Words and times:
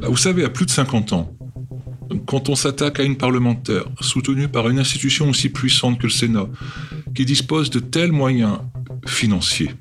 Bah, 0.00 0.08
vous 0.08 0.16
savez, 0.16 0.44
à 0.44 0.48
plus 0.48 0.64
de 0.64 0.70
50 0.70 1.12
ans, 1.12 1.36
quand 2.26 2.48
on 2.48 2.54
s'attaque 2.54 2.98
à 3.00 3.02
une 3.02 3.16
parlementaire 3.16 3.84
soutenue 4.00 4.48
par 4.48 4.68
une 4.70 4.78
institution 4.78 5.28
aussi 5.28 5.50
puissante 5.50 5.98
que 5.98 6.04
le 6.04 6.12
Sénat, 6.12 6.46
qui 7.14 7.24
dispose 7.24 7.68
de 7.70 7.78
tels 7.78 8.12
moyens 8.12 8.58
financiers, 9.06 9.74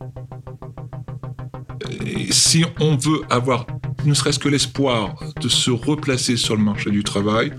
si 2.30 2.66
on 2.80 2.98
veut 2.98 3.22
avoir 3.30 3.68
ne 4.06 4.14
serait-ce 4.14 4.40
que 4.40 4.50
l'espoir 4.50 5.16
de 5.42 5.50
se 5.50 5.72
replacer 5.72 6.38
sur 6.38 6.56
le 6.56 6.62
marché 6.62 6.92
du 6.92 7.04
travail, 7.04 7.54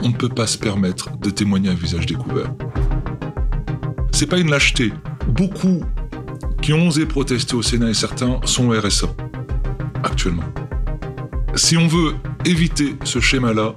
on 0.00 0.08
ne 0.08 0.14
peut 0.14 0.28
pas 0.28 0.46
se 0.46 0.58
permettre 0.58 1.16
de 1.18 1.30
témoigner 1.30 1.68
à 1.68 1.74
visage 1.74 2.06
découvert. 2.06 2.52
C'est 4.10 4.26
pas 4.26 4.38
une 4.38 4.50
lâcheté. 4.50 4.92
Beaucoup 5.28 5.84
qui 6.60 6.72
ont 6.72 6.88
osé 6.88 7.06
protester 7.06 7.54
au 7.54 7.62
Sénat 7.62 7.90
et 7.90 7.94
certains 7.94 8.40
sont 8.44 8.70
RSA 8.70 9.08
actuellement. 10.04 10.44
Si 11.54 11.76
on 11.76 11.86
veut 11.86 12.14
éviter 12.44 12.96
ce 13.04 13.20
schéma-là, 13.20 13.74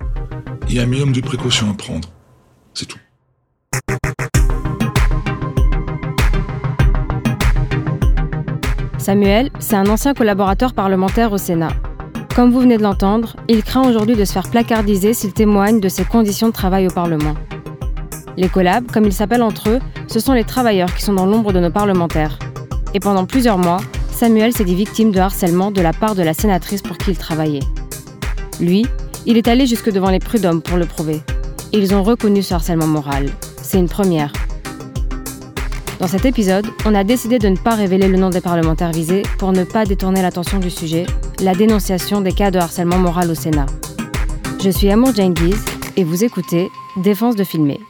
il 0.68 0.76
y 0.76 0.80
a 0.80 0.84
un 0.84 0.86
minimum 0.86 1.14
de 1.14 1.22
précautions 1.22 1.70
à 1.70 1.74
prendre. 1.74 2.10
C'est 2.74 2.86
tout. 2.86 2.98
Samuel, 8.98 9.52
c'est 9.60 9.76
un 9.76 9.88
ancien 9.88 10.14
collaborateur 10.14 10.74
parlementaire 10.74 11.32
au 11.32 11.38
Sénat. 11.38 11.74
Comme 12.36 12.52
vous 12.52 12.60
venez 12.60 12.78
de 12.78 12.84
l'entendre, 12.84 13.36
il 13.48 13.64
craint 13.64 13.88
aujourd'hui 13.88 14.16
de 14.16 14.26
se 14.26 14.34
faire 14.34 14.50
placardiser 14.50 15.14
s'il 15.14 15.32
témoigne 15.32 15.80
de 15.80 15.88
ses 15.90 16.06
conditions 16.06 16.48
de 16.48 16.54
travail 16.54 16.88
au 16.88 16.92
Parlement. 16.92 17.36
Les 18.36 18.50
collabs, 18.50 18.92
comme 18.92 19.06
ils 19.06 19.14
s'appellent 19.14 19.44
entre 19.44 19.70
eux, 19.70 19.80
ce 20.08 20.20
sont 20.20 20.34
les 20.34 20.44
travailleurs 20.44 20.94
qui 20.94 21.04
sont 21.04 21.14
dans 21.14 21.26
l'ombre 21.26 21.54
de 21.54 21.60
nos 21.60 21.70
parlementaires. 21.70 22.40
Et 22.94 23.00
pendant 23.00 23.26
plusieurs 23.26 23.58
mois, 23.58 23.78
Samuel 24.16 24.54
s'est 24.54 24.64
dit 24.64 24.76
victime 24.76 25.12
de 25.12 25.20
harcèlement 25.20 25.72
de 25.72 25.82
la 25.82 25.92
part 25.92 26.16
de 26.16 26.24
la 26.24 26.34
sénatrice 26.34 26.82
pour 26.82 26.98
qui 26.98 27.12
il 27.12 27.18
travaillait. 27.18 27.60
Lui, 28.62 28.86
il 29.26 29.36
est 29.36 29.50
allé 29.50 29.66
jusque 29.66 29.92
devant 29.92 30.10
les 30.10 30.20
prud'hommes 30.20 30.62
pour 30.62 30.78
le 30.78 30.86
prouver. 30.86 31.20
Ils 31.74 31.94
ont 31.94 32.02
reconnu 32.02 32.42
ce 32.42 32.54
harcèlement 32.54 32.88
moral. 32.88 33.30
C'est 33.62 33.78
une 33.78 33.90
première. 33.90 34.32
Dans 36.00 36.08
cet 36.08 36.24
épisode, 36.24 36.66
on 36.86 36.96
a 36.96 37.04
décidé 37.04 37.40
de 37.40 37.50
ne 37.50 37.58
pas 37.58 37.76
révéler 37.76 38.08
le 38.08 38.16
nom 38.16 38.30
des 38.30 38.40
parlementaires 38.40 38.94
visés 38.94 39.24
pour 39.38 39.52
ne 39.52 39.66
pas 39.66 39.84
détourner 39.84 40.22
l'attention 40.22 40.60
du 40.60 40.70
sujet, 40.70 41.06
la 41.42 41.54
dénonciation 41.54 42.22
des 42.22 42.32
cas 42.32 42.52
de 42.52 42.60
harcèlement 42.60 42.98
moral 42.98 43.30
au 43.30 43.36
Sénat. 43.36 43.66
Je 44.64 44.70
suis 44.70 44.90
Amour 44.90 45.14
Jengiz 45.14 45.66
et 45.98 46.06
vous 46.06 46.24
écoutez 46.24 46.70
Défense 46.96 47.36
de 47.36 47.44
filmer. 47.44 47.82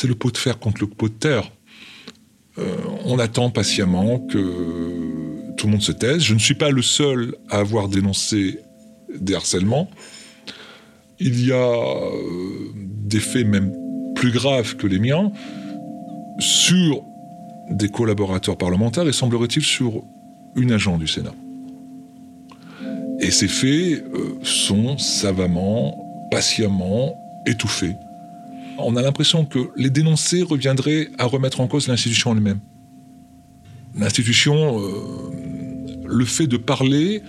C'est 0.00 0.08
le 0.08 0.14
pot 0.14 0.30
de 0.30 0.38
fer 0.38 0.58
contre 0.58 0.80
le 0.80 0.86
pot 0.86 1.08
de 1.08 1.14
terre. 1.14 1.52
Euh, 2.58 2.74
on 3.04 3.18
attend 3.18 3.50
patiemment 3.50 4.18
que 4.18 5.52
tout 5.56 5.66
le 5.66 5.72
monde 5.72 5.82
se 5.82 5.92
taise. 5.92 6.22
Je 6.22 6.32
ne 6.32 6.38
suis 6.38 6.54
pas 6.54 6.70
le 6.70 6.80
seul 6.80 7.36
à 7.50 7.58
avoir 7.58 7.88
dénoncé 7.88 8.60
des 9.14 9.34
harcèlements. 9.34 9.90
Il 11.18 11.44
y 11.44 11.52
a 11.52 11.56
euh, 11.56 12.72
des 12.74 13.20
faits 13.20 13.46
même 13.46 13.74
plus 14.14 14.30
graves 14.30 14.76
que 14.76 14.86
les 14.86 14.98
miens 14.98 15.32
sur 16.38 17.04
des 17.70 17.90
collaborateurs 17.90 18.56
parlementaires 18.56 19.06
et 19.06 19.12
semblerait-il 19.12 19.62
sur 19.62 20.02
une 20.56 20.72
agent 20.72 20.96
du 20.96 21.08
Sénat. 21.08 21.34
Et 23.20 23.30
ces 23.30 23.48
faits 23.48 24.02
euh, 24.14 24.38
sont 24.42 24.96
savamment, 24.96 26.26
patiemment 26.30 27.14
étouffés 27.46 27.96
on 28.84 28.96
a 28.96 29.02
l'impression 29.02 29.44
que 29.44 29.70
les 29.76 29.90
dénoncer 29.90 30.42
reviendrait 30.42 31.08
à 31.18 31.24
remettre 31.24 31.60
en 31.60 31.66
cause 31.66 31.88
l'institution 31.88 32.34
elle-même. 32.34 32.60
L'institution, 33.98 34.80
euh, 34.80 34.90
le 36.06 36.24
fait 36.24 36.46
de 36.46 36.56
parler 36.56 37.22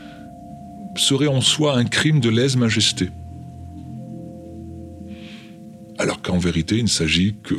serait 0.95 1.27
en 1.27 1.41
soi 1.41 1.77
un 1.77 1.85
crime 1.85 2.19
de 2.19 2.29
lèse-majesté. 2.29 3.09
Alors 5.97 6.21
qu'en 6.21 6.37
vérité, 6.37 6.77
il 6.77 6.83
ne 6.83 6.89
s'agit 6.89 7.35
que 7.43 7.55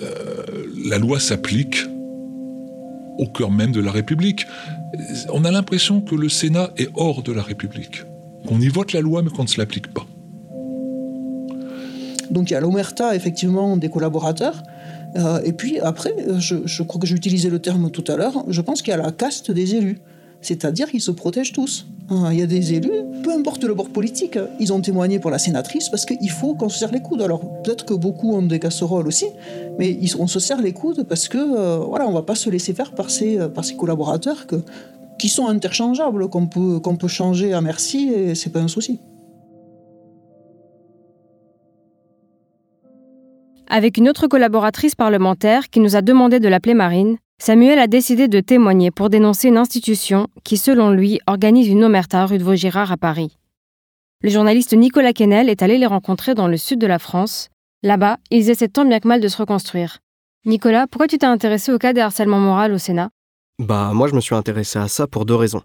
euh, 0.00 0.66
la 0.88 0.98
loi 0.98 1.20
s'applique 1.20 1.76
au 3.18 3.26
cœur 3.26 3.50
même 3.50 3.72
de 3.72 3.80
la 3.80 3.90
République. 3.90 4.46
On 5.32 5.44
a 5.44 5.50
l'impression 5.50 6.00
que 6.00 6.14
le 6.14 6.28
Sénat 6.28 6.72
est 6.76 6.88
hors 6.94 7.22
de 7.22 7.32
la 7.32 7.42
République, 7.42 8.02
qu'on 8.46 8.60
y 8.60 8.68
vote 8.68 8.92
la 8.92 9.00
loi 9.00 9.22
mais 9.22 9.30
qu'on 9.30 9.44
ne 9.44 9.48
se 9.48 9.58
l'applique 9.58 9.88
pas. 9.88 10.06
Donc 12.30 12.50
il 12.50 12.54
y 12.54 12.56
a 12.56 12.60
l'omerta 12.60 13.14
effectivement 13.14 13.76
des 13.76 13.88
collaborateurs. 13.88 14.62
Euh, 15.16 15.40
et 15.44 15.52
puis 15.52 15.78
après, 15.80 16.14
je, 16.38 16.82
crois 16.82 17.00
que 17.00 17.06
j'ai 17.06 17.14
utilisé 17.14 17.48
le 17.48 17.58
terme 17.58 17.90
tout 17.90 18.04
à 18.08 18.16
l'heure, 18.16 18.44
je 18.48 18.60
pense 18.60 18.82
qu'il 18.82 18.90
y 18.90 18.94
a 18.94 18.98
la 18.98 19.12
caste 19.12 19.50
des 19.50 19.74
élus. 19.74 20.00
C'est-à-dire 20.42 20.90
qu'ils 20.90 21.00
se 21.00 21.10
protègent 21.10 21.52
tous. 21.52 21.86
Hein, 22.10 22.28
il 22.30 22.38
y 22.38 22.42
a 22.42 22.46
des 22.46 22.74
élus, 22.74 23.02
peu 23.24 23.32
importe 23.32 23.64
le 23.64 23.74
bord 23.74 23.88
politique, 23.88 24.38
ils 24.60 24.72
ont 24.72 24.80
témoigné 24.80 25.18
pour 25.18 25.30
la 25.30 25.38
sénatrice 25.38 25.88
parce 25.88 26.04
qu'il 26.04 26.30
faut 26.30 26.54
qu'on 26.54 26.68
se 26.68 26.78
serre 26.78 26.92
les 26.92 27.00
coudes. 27.00 27.22
Alors 27.22 27.40
peut-être 27.62 27.84
que 27.84 27.94
beaucoup 27.94 28.34
ont 28.34 28.42
des 28.42 28.60
casseroles 28.60 29.08
aussi, 29.08 29.26
mais 29.78 29.98
on 30.18 30.26
se 30.26 30.38
serre 30.38 30.60
les 30.60 30.72
coudes 30.72 31.04
parce 31.08 31.26
que 31.26 31.38
euh, 31.38 31.78
voilà, 31.78 32.06
on 32.06 32.12
va 32.12 32.22
pas 32.22 32.36
se 32.36 32.50
laisser 32.50 32.74
faire 32.74 32.94
par 32.94 33.10
ces, 33.10 33.38
par 33.48 33.64
ces 33.64 33.74
collaborateurs 33.74 34.46
qui 35.18 35.28
sont 35.28 35.46
interchangeables, 35.46 36.28
qu'on 36.28 36.46
peut, 36.46 36.78
qu'on 36.78 36.96
peut 36.96 37.08
changer 37.08 37.52
à 37.54 37.60
merci 37.60 38.10
et 38.10 38.34
c'est 38.34 38.50
pas 38.50 38.60
un 38.60 38.68
souci. 38.68 39.00
Avec 43.68 43.98
une 43.98 44.08
autre 44.08 44.28
collaboratrice 44.28 44.94
parlementaire 44.94 45.70
qui 45.70 45.80
nous 45.80 45.96
a 45.96 46.02
demandé 46.02 46.38
de 46.38 46.48
l'appeler 46.48 46.74
Marine, 46.74 47.16
Samuel 47.42 47.80
a 47.80 47.88
décidé 47.88 48.28
de 48.28 48.38
témoigner 48.40 48.92
pour 48.92 49.10
dénoncer 49.10 49.48
une 49.48 49.56
institution 49.56 50.28
qui, 50.44 50.56
selon 50.56 50.90
lui, 50.90 51.20
organise 51.26 51.68
une 51.68 51.82
omerta 51.82 52.24
rue 52.26 52.38
de 52.38 52.44
Vaugirard 52.44 52.92
à 52.92 52.96
Paris. 52.96 53.36
Le 54.22 54.30
journaliste 54.30 54.72
Nicolas 54.72 55.12
Quesnel 55.12 55.48
est 55.48 55.62
allé 55.62 55.78
les 55.78 55.86
rencontrer 55.86 56.34
dans 56.34 56.46
le 56.46 56.56
sud 56.56 56.78
de 56.78 56.86
la 56.86 57.00
France. 57.00 57.48
Là-bas, 57.82 58.18
ils 58.30 58.50
essaient 58.50 58.68
tant 58.68 58.84
bien 58.84 59.00
que 59.00 59.08
mal 59.08 59.20
de 59.20 59.28
se 59.28 59.36
reconstruire. 59.36 59.98
Nicolas, 60.46 60.86
pourquoi 60.86 61.08
tu 61.08 61.18
t'es 61.18 61.26
intéressé 61.26 61.72
au 61.72 61.78
cas 61.78 61.92
des 61.92 62.00
harcèlements 62.00 62.38
moral 62.38 62.72
au 62.72 62.78
Sénat? 62.78 63.10
Bah, 63.58 63.90
moi 63.94 64.06
je 64.06 64.14
me 64.14 64.20
suis 64.20 64.34
intéressé 64.34 64.78
à 64.78 64.86
ça 64.86 65.06
pour 65.06 65.26
deux 65.26 65.34
raisons. 65.34 65.62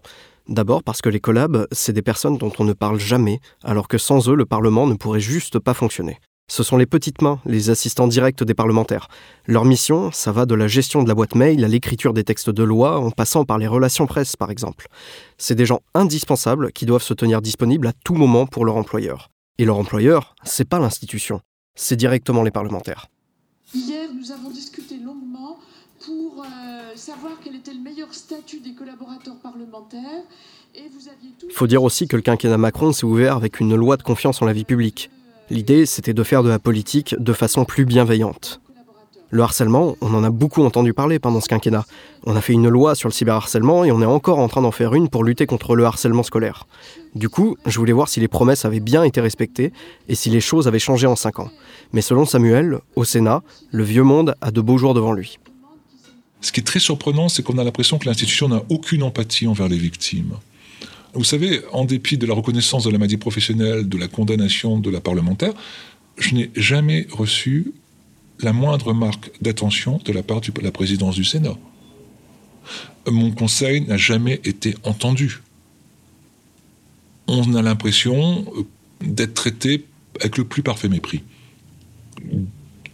D'abord 0.48 0.82
parce 0.82 1.02
que 1.02 1.08
les 1.08 1.20
collabs, 1.20 1.68
c'est 1.70 1.92
des 1.92 2.02
personnes 2.02 2.36
dont 2.36 2.52
on 2.58 2.64
ne 2.64 2.72
parle 2.72 2.98
jamais, 2.98 3.38
alors 3.62 3.86
que 3.86 3.96
sans 3.96 4.28
eux, 4.28 4.34
le 4.34 4.44
Parlement 4.44 4.88
ne 4.88 4.94
pourrait 4.94 5.20
juste 5.20 5.60
pas 5.60 5.72
fonctionner. 5.72 6.18
Ce 6.48 6.62
sont 6.62 6.76
les 6.76 6.86
petites 6.86 7.22
mains, 7.22 7.40
les 7.46 7.70
assistants 7.70 8.06
directs 8.06 8.42
des 8.42 8.54
parlementaires. 8.54 9.08
Leur 9.46 9.64
mission, 9.64 10.12
ça 10.12 10.32
va 10.32 10.44
de 10.44 10.54
la 10.54 10.68
gestion 10.68 11.02
de 11.02 11.08
la 11.08 11.14
boîte 11.14 11.34
mail 11.34 11.64
à 11.64 11.68
l'écriture 11.68 12.12
des 12.12 12.24
textes 12.24 12.50
de 12.50 12.62
loi, 12.62 12.98
en 12.98 13.10
passant 13.10 13.44
par 13.44 13.58
les 13.58 13.66
relations 13.66 14.06
presse, 14.06 14.36
par 14.36 14.50
exemple. 14.50 14.88
C'est 15.38 15.54
des 15.54 15.64
gens 15.64 15.80
indispensables 15.94 16.72
qui 16.72 16.84
doivent 16.84 17.02
se 17.02 17.14
tenir 17.14 17.40
disponibles 17.40 17.86
à 17.86 17.92
tout 18.04 18.14
moment 18.14 18.46
pour 18.46 18.64
leur 18.64 18.76
employeur. 18.76 19.30
Et 19.58 19.64
leur 19.64 19.78
employeur, 19.78 20.34
c'est 20.44 20.68
pas 20.68 20.78
l'institution, 20.78 21.40
c'est 21.74 21.96
directement 21.96 22.42
les 22.42 22.50
parlementaires. 22.50 23.06
Hier, 23.74 24.08
nous 24.14 24.30
avons 24.30 24.50
discuté 24.50 24.96
longuement 24.98 25.58
pour 26.04 26.44
euh, 26.44 26.96
savoir 26.96 27.32
quel 27.42 27.56
était 27.56 27.72
le 27.72 27.80
meilleur 27.80 28.12
statut 28.12 28.60
des 28.60 28.74
collaborateurs 28.74 29.38
parlementaires. 29.42 30.24
Il 30.74 31.52
faut 31.52 31.66
dire 31.66 31.82
aussi 31.82 32.08
que 32.08 32.16
le 32.16 32.22
quinquennat 32.22 32.58
Macron 32.58 32.92
s'est 32.92 33.04
ouvert 33.04 33.36
avec 33.36 33.60
une 33.60 33.74
loi 33.74 33.96
de 33.96 34.02
confiance 34.02 34.42
en 34.42 34.46
la 34.46 34.52
vie 34.52 34.64
publique. 34.64 35.10
L'idée, 35.52 35.84
c'était 35.84 36.14
de 36.14 36.22
faire 36.22 36.42
de 36.42 36.48
la 36.48 36.58
politique 36.58 37.14
de 37.18 37.34
façon 37.34 37.66
plus 37.66 37.84
bienveillante. 37.84 38.62
Le 39.28 39.42
harcèlement, 39.42 39.98
on 40.00 40.14
en 40.14 40.24
a 40.24 40.30
beaucoup 40.30 40.64
entendu 40.64 40.94
parler 40.94 41.18
pendant 41.18 41.42
ce 41.42 41.48
quinquennat. 41.48 41.84
On 42.24 42.36
a 42.36 42.40
fait 42.40 42.54
une 42.54 42.70
loi 42.70 42.94
sur 42.94 43.10
le 43.10 43.12
cyberharcèlement 43.12 43.84
et 43.84 43.92
on 43.92 44.00
est 44.00 44.06
encore 44.06 44.38
en 44.38 44.48
train 44.48 44.62
d'en 44.62 44.70
faire 44.70 44.94
une 44.94 45.10
pour 45.10 45.24
lutter 45.24 45.44
contre 45.44 45.76
le 45.76 45.84
harcèlement 45.84 46.22
scolaire. 46.22 46.66
Du 47.14 47.28
coup, 47.28 47.58
je 47.66 47.78
voulais 47.78 47.92
voir 47.92 48.08
si 48.08 48.18
les 48.18 48.28
promesses 48.28 48.64
avaient 48.64 48.80
bien 48.80 49.02
été 49.02 49.20
respectées 49.20 49.74
et 50.08 50.14
si 50.14 50.30
les 50.30 50.40
choses 50.40 50.68
avaient 50.68 50.78
changé 50.78 51.06
en 51.06 51.16
cinq 51.16 51.38
ans. 51.38 51.50
Mais 51.92 52.00
selon 52.00 52.24
Samuel, 52.24 52.78
au 52.96 53.04
Sénat, 53.04 53.42
le 53.72 53.84
vieux 53.84 54.04
monde 54.04 54.34
a 54.40 54.52
de 54.52 54.60
beaux 54.62 54.78
jours 54.78 54.94
devant 54.94 55.12
lui. 55.12 55.38
Ce 56.40 56.50
qui 56.50 56.60
est 56.60 56.64
très 56.64 56.80
surprenant, 56.80 57.28
c'est 57.28 57.42
qu'on 57.42 57.58
a 57.58 57.64
l'impression 57.64 57.98
que 57.98 58.06
l'institution 58.06 58.48
n'a 58.48 58.62
aucune 58.70 59.02
empathie 59.02 59.46
envers 59.46 59.68
les 59.68 59.76
victimes. 59.76 60.32
Vous 61.14 61.24
savez, 61.24 61.60
en 61.72 61.84
dépit 61.84 62.16
de 62.16 62.26
la 62.26 62.34
reconnaissance 62.34 62.84
de 62.84 62.90
la 62.90 62.98
maladie 62.98 63.18
professionnelle, 63.18 63.88
de 63.88 63.98
la 63.98 64.08
condamnation 64.08 64.78
de 64.78 64.88
la 64.88 65.00
parlementaire, 65.00 65.52
je 66.16 66.34
n'ai 66.34 66.50
jamais 66.56 67.06
reçu 67.10 67.72
la 68.40 68.52
moindre 68.52 68.94
marque 68.94 69.30
d'attention 69.42 70.00
de 70.04 70.12
la 70.12 70.22
part 70.22 70.40
de 70.40 70.60
la 70.62 70.72
présidence 70.72 71.14
du 71.14 71.24
Sénat. 71.24 71.56
mon 73.10 73.30
conseil 73.32 73.82
n'a 73.82 73.96
jamais 73.96 74.40
été 74.44 74.74
entendu. 74.84 75.42
On 77.26 77.54
a 77.54 77.62
l'impression 77.62 78.46
d'être 79.00 79.34
traité 79.34 79.84
avec 80.20 80.38
le 80.38 80.44
plus 80.44 80.62
parfait 80.62 80.88
mépris. 80.88 81.22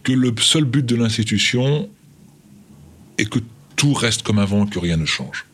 Que 0.03 0.11
le 0.11 0.33
seul 0.39 0.65
but 0.65 0.85
de 0.85 0.95
l'institution 0.95 1.89
est 3.17 3.29
que 3.29 3.39
tout 3.75 3.93
reste 3.93 4.23
comme 4.23 4.39
avant, 4.39 4.65
que 4.65 4.79
rien 4.79 4.97
ne 4.97 5.05
change. 5.05 5.45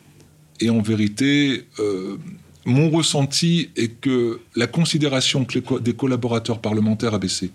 Et 0.60 0.70
en 0.70 0.82
vérité, 0.82 1.66
euh, 1.80 2.18
mon 2.66 2.90
ressenti 2.90 3.70
est 3.76 4.00
que 4.00 4.42
la 4.56 4.68
considération 4.68 5.46
des 5.82 5.94
collaborateurs 5.94 6.60
parlementaires 6.60 7.14
a 7.14 7.20
baissé. 7.20 7.52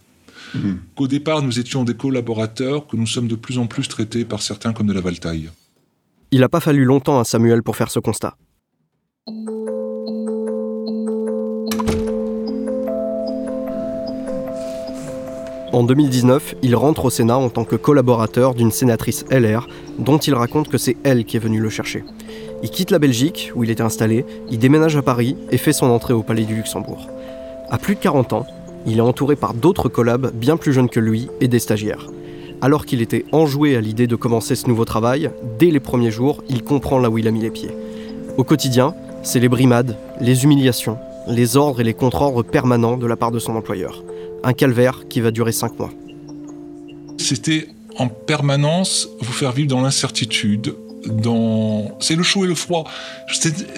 Mmh. 0.55 0.73
Qu'au 0.95 1.09
départ, 1.09 1.43
nous 1.43 1.59
étions 1.59 1.85
des 1.85 1.95
collaborateurs, 1.95 2.87
que 2.87 2.97
nous 2.97 3.07
sommes 3.07 3.29
de 3.29 3.35
plus 3.35 3.59
en 3.59 3.67
plus 3.67 3.89
traités 3.89 4.25
par 4.25 4.41
certains 4.41 4.73
comme 4.73 4.87
de 4.87 4.93
la 4.93 5.01
valtaille. 5.01 5.51
Il 6.31 6.41
n'a 6.41 6.49
pas 6.49 6.61
fallu 6.61 6.85
longtemps 6.85 7.19
à 7.19 7.25
Samuel 7.25 7.63
pour 7.63 7.77
faire 7.77 7.91
ce 7.91 7.99
constat. 7.99 8.37
En 15.73 15.85
2019, 15.85 16.57
il 16.63 16.75
rentre 16.75 17.05
au 17.05 17.11
Sénat 17.11 17.39
en 17.39 17.49
tant 17.49 17.65
que 17.65 17.77
collaborateur 17.77 18.55
d'une 18.55 18.73
sénatrice 18.73 19.25
LR, 19.31 19.69
dont 19.99 20.19
il 20.19 20.35
raconte 20.35 20.69
que 20.69 20.79
c'est 20.79 20.97
elle 21.05 21.25
qui 21.25 21.37
est 21.37 21.41
venue 21.41 21.61
le 21.61 21.71
chercher. 21.71 22.03
Il 22.63 22.71
quitte 22.71 22.91
la 22.91 22.99
Belgique, 22.99 23.53
où 23.55 23.65
il 23.65 23.71
était 23.71 23.83
installé, 23.83 24.27
il 24.51 24.59
déménage 24.59 24.97
à 24.97 25.03
Paris 25.03 25.37
et 25.51 25.57
fait 25.57 25.73
son 25.73 25.87
entrée 25.87 26.13
au 26.13 26.23
Palais 26.23 26.45
du 26.45 26.55
Luxembourg. 26.55 27.09
À 27.71 27.79
plus 27.79 27.95
de 27.95 28.01
40 28.01 28.35
ans, 28.35 28.47
il 28.87 28.99
est 28.99 29.03
entouré 29.03 29.37
par 29.37 29.55
d'autres 29.55 29.89
collabs 29.89 30.31
bien 30.35 30.57
plus 30.57 30.73
jeunes 30.73 30.91
que 30.91 31.01
lui 31.01 31.29
et 31.41 31.49
des 31.49 31.59
stagiaires. 31.59 32.07
Alors 32.61 32.85
qu'il 32.85 33.01
était 33.01 33.25
enjoué 33.33 33.77
à 33.77 33.81
l'idée 33.81 34.07
de 34.07 34.17
commencer 34.17 34.55
ce 34.55 34.67
nouveau 34.67 34.85
travail, 34.85 35.31
dès 35.59 35.71
les 35.71 35.81
premiers 35.81 36.11
jours, 36.11 36.43
il 36.49 36.63
comprend 36.63 36.99
là 36.99 37.09
où 37.09 37.17
il 37.17 37.29
a 37.29 37.31
mis 37.31 37.41
les 37.41 37.51
pieds. 37.51 37.71
Au 38.37 38.45
quotidien, 38.45 38.95
c'est 39.23 39.41
les 39.41 39.49
brimades, 39.49 39.97
les 40.21 40.45
humiliations, 40.45 40.99
les 41.27 41.57
ordres 41.57 41.81
et 41.81 41.85
les 41.85 41.95
contre-ordres 41.95 42.43
permanents 42.43 42.99
de 42.99 43.07
la 43.07 43.17
part 43.17 43.31
de 43.31 43.39
son 43.39 43.57
employeur. 43.57 44.03
Un 44.45 44.53
calvaire 44.53 45.09
qui 45.09 45.21
va 45.21 45.31
durer 45.31 45.53
cinq 45.53 45.79
mois. 45.79 45.91
C'était 47.17 47.69
en 47.99 48.09
permanence 48.09 49.09
vous 49.21 49.33
faire 49.33 49.53
vivre 49.53 49.69
dans 49.69 49.83
l'incertitude, 49.83 50.75
C'est 52.01 52.17
le 52.17 52.23
chaud 52.23 52.45
et 52.45 52.49
le 52.49 52.55
froid. 52.55 52.91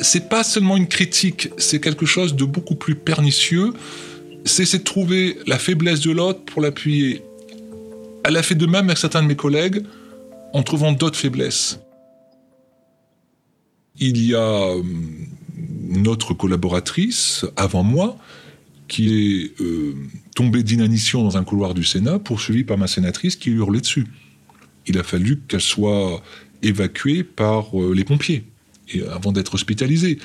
C'est 0.02 0.28
pas 0.28 0.44
seulement 0.44 0.76
une 0.76 0.88
critique, 0.88 1.48
c'est 1.58 1.80
quelque 1.80 2.06
chose 2.06 2.34
de 2.34 2.44
beaucoup 2.44 2.74
plus 2.74 2.94
pernicieux. 2.94 3.72
C'est 4.44 4.70
de 4.72 4.82
trouver 4.82 5.38
la 5.46 5.58
faiblesse 5.58 6.00
de 6.00 6.10
l'autre 6.10 6.40
pour 6.44 6.62
l'appuyer. 6.62 7.22
Elle 8.24 8.36
a 8.36 8.42
fait 8.42 8.54
de 8.54 8.66
même 8.66 8.86
avec 8.86 8.98
certains 8.98 9.22
de 9.22 9.28
mes 9.28 9.36
collègues 9.36 9.84
en 10.52 10.62
trouvant 10.62 10.92
d'autres 10.92 11.18
faiblesses. 11.18 11.80
Il 13.98 14.24
y 14.24 14.34
a 14.34 14.38
euh, 14.38 14.82
notre 15.88 16.34
collaboratrice 16.34 17.44
avant 17.56 17.82
moi 17.82 18.16
qui 18.88 19.08
est 19.08 19.60
euh, 19.62 19.94
tombée 20.34 20.62
d'inanition 20.62 21.22
dans 21.22 21.36
un 21.36 21.44
couloir 21.44 21.72
du 21.72 21.84
Sénat, 21.84 22.18
poursuivie 22.18 22.64
par 22.64 22.78
ma 22.78 22.86
sénatrice 22.86 23.36
qui 23.36 23.50
hurlait 23.50 23.80
dessus. 23.80 24.06
Il 24.86 24.98
a 24.98 25.02
fallu 25.02 25.40
qu'elle 25.48 25.60
soit 25.60 26.22
évacuée 26.62 27.24
par 27.24 27.78
euh, 27.80 27.94
les 27.94 28.04
pompiers 28.04 28.44
et, 28.92 29.02
avant 29.08 29.32
d'être 29.32 29.54
hospitalisée. 29.54 30.18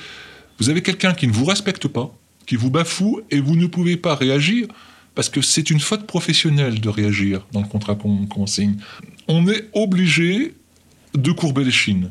Vous 0.58 0.70
avez 0.70 0.82
quelqu'un 0.82 1.14
qui 1.14 1.26
ne 1.26 1.32
vous 1.32 1.44
respecte 1.44 1.88
pas, 1.88 2.14
qui 2.46 2.56
vous 2.56 2.70
bafoue 2.70 3.20
et 3.30 3.40
vous 3.40 3.56
ne 3.56 3.66
pouvez 3.66 3.96
pas 3.96 4.14
réagir 4.14 4.66
parce 5.14 5.28
que 5.28 5.42
c'est 5.42 5.70
une 5.70 5.80
faute 5.80 6.06
professionnelle 6.06 6.80
de 6.80 6.88
réagir 6.88 7.46
dans 7.52 7.60
le 7.60 7.66
contrat 7.66 7.96
qu'on 7.96 8.46
signe. 8.46 8.76
On 9.26 9.48
est 9.48 9.68
obligé 9.72 10.54
de 11.14 11.32
courber 11.32 11.64
les 11.64 11.72
chines. 11.72 12.10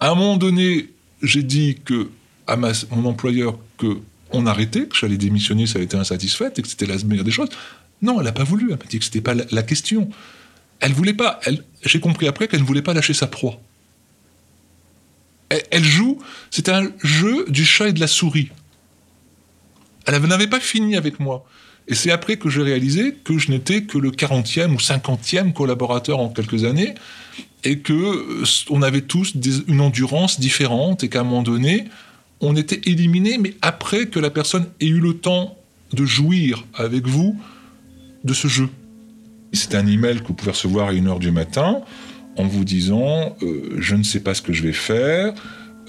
À 0.00 0.10
un 0.10 0.14
moment 0.14 0.36
donné, 0.36 0.90
j'ai 1.22 1.42
dit 1.42 1.76
à 2.46 2.56
mon 2.56 3.04
employeur 3.04 3.58
que 3.78 3.98
on 4.32 4.46
arrêtait, 4.46 4.86
que 4.86 4.96
j'allais 4.96 5.18
démissionner, 5.18 5.66
ça 5.66 5.76
avait 5.76 5.84
été 5.84 5.96
insatisfaite 5.96 6.58
et 6.58 6.62
que 6.62 6.68
c'était 6.68 6.86
la 6.86 6.96
meilleure 7.04 7.24
des 7.24 7.30
choses. 7.30 7.50
Non, 8.00 8.18
elle 8.18 8.24
n'a 8.24 8.32
pas 8.32 8.44
voulu. 8.44 8.72
Elle 8.72 8.78
m'a 8.78 8.84
dit 8.88 8.98
que 8.98 9.04
c'était 9.04 9.20
pas 9.20 9.34
la, 9.34 9.62
question. 9.62 10.10
Elle 10.82 10.92
voulait 10.92 11.14
pas. 11.14 11.40
J'ai 11.84 12.00
compris 12.00 12.26
après 12.26 12.48
qu'elle 12.48 12.60
ne 12.60 12.66
voulait 12.66 12.82
pas 12.82 12.92
lâcher 12.92 13.14
sa 13.14 13.28
proie. 13.28 13.58
Elle, 15.70 15.84
joue. 15.84 16.18
C'est 16.50 16.68
un 16.68 16.90
jeu 17.02 17.46
du 17.48 17.64
chat 17.64 17.88
et 17.88 17.92
de 17.92 18.00
la 18.00 18.08
souris. 18.08 18.50
Elle 20.06 20.20
n'avait 20.22 20.48
pas 20.48 20.58
fini 20.58 20.96
avec 20.96 21.20
moi. 21.20 21.46
Et 21.86 21.94
c'est 21.94 22.10
après 22.10 22.36
que 22.36 22.48
j'ai 22.48 22.62
réalisé 22.62 23.14
que 23.22 23.38
je 23.38 23.50
n'étais 23.50 23.84
que 23.84 23.96
le 23.96 24.10
40e 24.10 24.72
ou 24.72 24.78
50e 24.78 25.52
collaborateur 25.52 26.18
en 26.18 26.28
quelques 26.30 26.64
années 26.64 26.94
et 27.64 27.78
que 27.78 27.92
euh, 27.92 28.44
on 28.70 28.82
avait 28.82 29.02
tous 29.02 29.34
une 29.68 29.80
endurance 29.80 30.40
différente 30.40 31.04
et 31.04 31.08
qu'à 31.08 31.20
un 31.20 31.24
moment 31.24 31.42
donné, 31.42 31.84
on 32.40 32.56
était 32.56 32.80
éliminé, 32.90 33.38
mais 33.38 33.54
après 33.62 34.06
que 34.06 34.18
la 34.18 34.30
personne 34.30 34.66
ait 34.80 34.86
eu 34.86 34.98
le 34.98 35.14
temps 35.14 35.56
de 35.92 36.04
jouir 36.04 36.64
avec 36.74 37.06
vous 37.06 37.38
de 38.24 38.34
ce 38.34 38.48
jeu. 38.48 38.68
C'est 39.52 39.74
un 39.74 39.86
email 39.86 40.20
que 40.20 40.28
vous 40.28 40.34
pouvez 40.34 40.52
recevoir 40.52 40.88
à 40.88 40.92
1h 40.92 41.18
du 41.18 41.30
matin 41.30 41.82
en 42.36 42.44
vous 42.44 42.64
disant 42.64 43.36
euh, 43.42 43.76
je 43.78 43.94
ne 43.94 44.02
sais 44.02 44.20
pas 44.20 44.34
ce 44.34 44.42
que 44.42 44.52
je 44.52 44.62
vais 44.62 44.72
faire. 44.72 45.34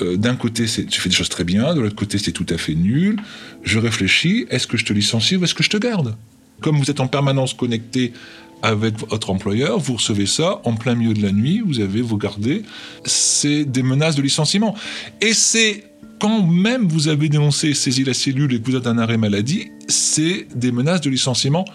Euh, 0.01 0.17
d'un 0.17 0.35
côté, 0.35 0.65
tu 0.65 1.01
fais 1.01 1.09
des 1.09 1.15
choses 1.15 1.29
très 1.29 1.43
bien, 1.43 1.73
de 1.75 1.81
l'autre 1.81 1.95
côté, 1.95 2.17
c'est 2.17 2.31
tout 2.31 2.45
à 2.49 2.57
fait 2.57 2.75
nul. 2.75 3.17
Je 3.63 3.79
réfléchis, 3.79 4.45
est-ce 4.49 4.67
que 4.67 4.77
je 4.77 4.85
te 4.85 4.93
licencie 4.93 5.35
ou 5.35 5.43
est-ce 5.43 5.53
que 5.53 5.63
je 5.63 5.69
te 5.69 5.77
garde? 5.77 6.15
Comme 6.61 6.77
vous 6.77 6.89
êtes 6.89 6.99
en 6.99 7.07
permanence 7.07 7.53
connecté 7.53 8.13
avec 8.61 8.97
votre 9.09 9.29
employeur, 9.29 9.77
vous 9.77 9.95
recevez 9.95 10.25
ça 10.25 10.61
en 10.63 10.73
plein 10.73 10.95
milieu 10.95 11.13
de 11.13 11.21
la 11.21 11.31
nuit, 11.31 11.61
vous 11.63 11.79
avez 11.79 12.01
vous 12.01 12.17
gardez, 12.17 12.63
c'est 13.03 13.65
des 13.65 13.83
menaces 13.83 14.15
de 14.15 14.21
licenciement. 14.21 14.73
Et 15.21 15.33
c'est 15.33 15.83
quand 16.19 16.41
même 16.41 16.87
vous 16.87 17.09
avez 17.09 17.27
dénoncé, 17.29 17.73
saisi 17.73 18.03
la 18.03 18.13
cellule 18.13 18.53
et 18.53 18.61
que 18.61 18.71
vous 18.71 18.77
êtes 18.77 18.87
un 18.87 18.97
arrêt 18.97 19.17
maladie, 19.17 19.69
c'est 19.87 20.47
des 20.55 20.71
menaces 20.71 21.01
de 21.01 21.09
licenciement 21.09 21.65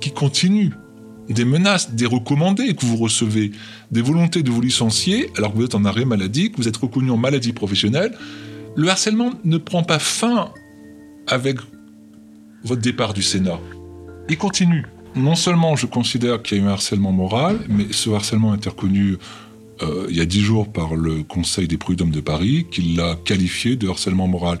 qui 0.00 0.10
continuent. 0.10 0.72
Des 1.28 1.44
menaces, 1.44 1.92
des 1.92 2.06
recommandés 2.06 2.74
que 2.74 2.86
vous 2.86 2.96
recevez, 2.96 3.52
des 3.90 4.02
volontés 4.02 4.42
de 4.42 4.50
vous 4.50 4.60
licencier 4.60 5.30
alors 5.36 5.52
que 5.52 5.56
vous 5.56 5.64
êtes 5.64 5.74
en 5.74 5.84
arrêt 5.84 6.04
maladie, 6.04 6.50
que 6.50 6.56
vous 6.56 6.68
êtes 6.68 6.76
reconnu 6.76 7.10
en 7.10 7.16
maladie 7.16 7.52
professionnelle. 7.52 8.16
Le 8.76 8.88
harcèlement 8.88 9.32
ne 9.44 9.58
prend 9.58 9.82
pas 9.82 9.98
fin 9.98 10.50
avec 11.26 11.58
votre 12.62 12.82
départ 12.82 13.14
du 13.14 13.22
Sénat. 13.22 13.58
Il 14.28 14.38
continue. 14.38 14.84
Non 15.14 15.34
seulement 15.34 15.76
je 15.76 15.86
considère 15.86 16.42
qu'il 16.42 16.58
y 16.58 16.60
a 16.60 16.64
eu 16.64 16.66
un 16.66 16.72
harcèlement 16.72 17.12
moral, 17.12 17.58
mais 17.68 17.86
ce 17.90 18.10
harcèlement 18.10 18.54
est 18.54 18.68
reconnu 18.68 19.16
euh, 19.82 20.06
il 20.08 20.16
y 20.16 20.20
a 20.20 20.24
dix 20.24 20.40
jours 20.40 20.70
par 20.70 20.94
le 20.94 21.22
Conseil 21.22 21.68
des 21.68 21.76
prud'hommes 21.76 22.10
de 22.10 22.20
Paris 22.20 22.66
qui 22.70 22.94
l'a 22.94 23.16
qualifié 23.24 23.76
de 23.76 23.88
harcèlement 23.88 24.26
moral. 24.26 24.58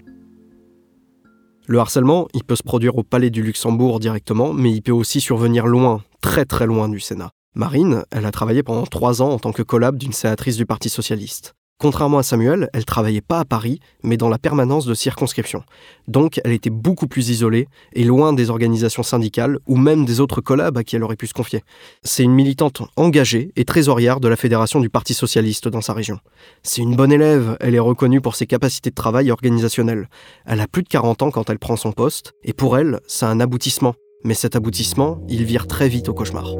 Le 1.68 1.80
harcèlement, 1.80 2.28
il 2.32 2.44
peut 2.44 2.54
se 2.54 2.62
produire 2.62 2.96
au 2.96 3.02
Palais 3.02 3.30
du 3.30 3.42
Luxembourg 3.42 3.98
directement, 3.98 4.52
mais 4.52 4.70
il 4.70 4.82
peut 4.82 4.92
aussi 4.92 5.20
survenir 5.20 5.66
loin, 5.66 6.00
très 6.20 6.44
très 6.44 6.64
loin 6.64 6.88
du 6.88 7.00
Sénat. 7.00 7.30
Marine, 7.56 8.04
elle 8.12 8.24
a 8.24 8.30
travaillé 8.30 8.62
pendant 8.62 8.86
trois 8.86 9.20
ans 9.20 9.30
en 9.30 9.38
tant 9.40 9.50
que 9.50 9.62
collab 9.62 9.96
d'une 9.96 10.12
sénatrice 10.12 10.56
du 10.56 10.64
Parti 10.64 10.88
socialiste. 10.88 11.55
Contrairement 11.78 12.16
à 12.16 12.22
Samuel, 12.22 12.70
elle 12.72 12.86
travaillait 12.86 13.20
pas 13.20 13.40
à 13.40 13.44
Paris, 13.44 13.80
mais 14.02 14.16
dans 14.16 14.30
la 14.30 14.38
permanence 14.38 14.86
de 14.86 14.94
circonscription. 14.94 15.62
Donc, 16.08 16.40
elle 16.42 16.52
était 16.52 16.70
beaucoup 16.70 17.06
plus 17.06 17.28
isolée 17.28 17.68
et 17.92 18.04
loin 18.04 18.32
des 18.32 18.48
organisations 18.48 19.02
syndicales 19.02 19.58
ou 19.66 19.76
même 19.76 20.06
des 20.06 20.20
autres 20.20 20.40
collabs 20.40 20.78
à 20.78 20.84
qui 20.84 20.96
elle 20.96 21.04
aurait 21.04 21.16
pu 21.16 21.26
se 21.26 21.34
confier. 21.34 21.62
C'est 22.02 22.22
une 22.22 22.32
militante 22.32 22.80
engagée 22.96 23.52
et 23.56 23.66
trésorière 23.66 24.20
de 24.20 24.28
la 24.28 24.36
Fédération 24.36 24.80
du 24.80 24.88
Parti 24.88 25.12
socialiste 25.12 25.68
dans 25.68 25.82
sa 25.82 25.92
région. 25.92 26.18
C'est 26.62 26.80
une 26.80 26.96
bonne 26.96 27.12
élève, 27.12 27.58
elle 27.60 27.74
est 27.74 27.78
reconnue 27.78 28.22
pour 28.22 28.36
ses 28.36 28.46
capacités 28.46 28.88
de 28.88 28.94
travail 28.94 29.30
organisationnelles. 29.30 30.08
Elle 30.46 30.62
a 30.62 30.68
plus 30.68 30.82
de 30.82 30.88
40 30.88 31.24
ans 31.24 31.30
quand 31.30 31.50
elle 31.50 31.58
prend 31.58 31.76
son 31.76 31.92
poste, 31.92 32.32
et 32.42 32.54
pour 32.54 32.78
elle, 32.78 33.00
c'est 33.06 33.26
un 33.26 33.38
aboutissement. 33.38 33.94
Mais 34.24 34.34
cet 34.34 34.56
aboutissement, 34.56 35.20
il 35.28 35.44
vire 35.44 35.66
très 35.66 35.90
vite 35.90 36.08
au 36.08 36.14
cauchemar. 36.14 36.54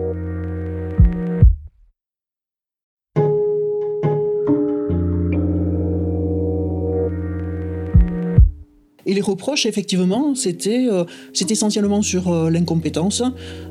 Et 9.06 9.14
les 9.14 9.20
reproches, 9.20 9.66
effectivement, 9.66 10.34
c'était 10.34 10.88
euh, 10.90 11.04
essentiellement 11.48 12.02
sur 12.02 12.28
euh, 12.28 12.50
l'incompétence, 12.50 13.22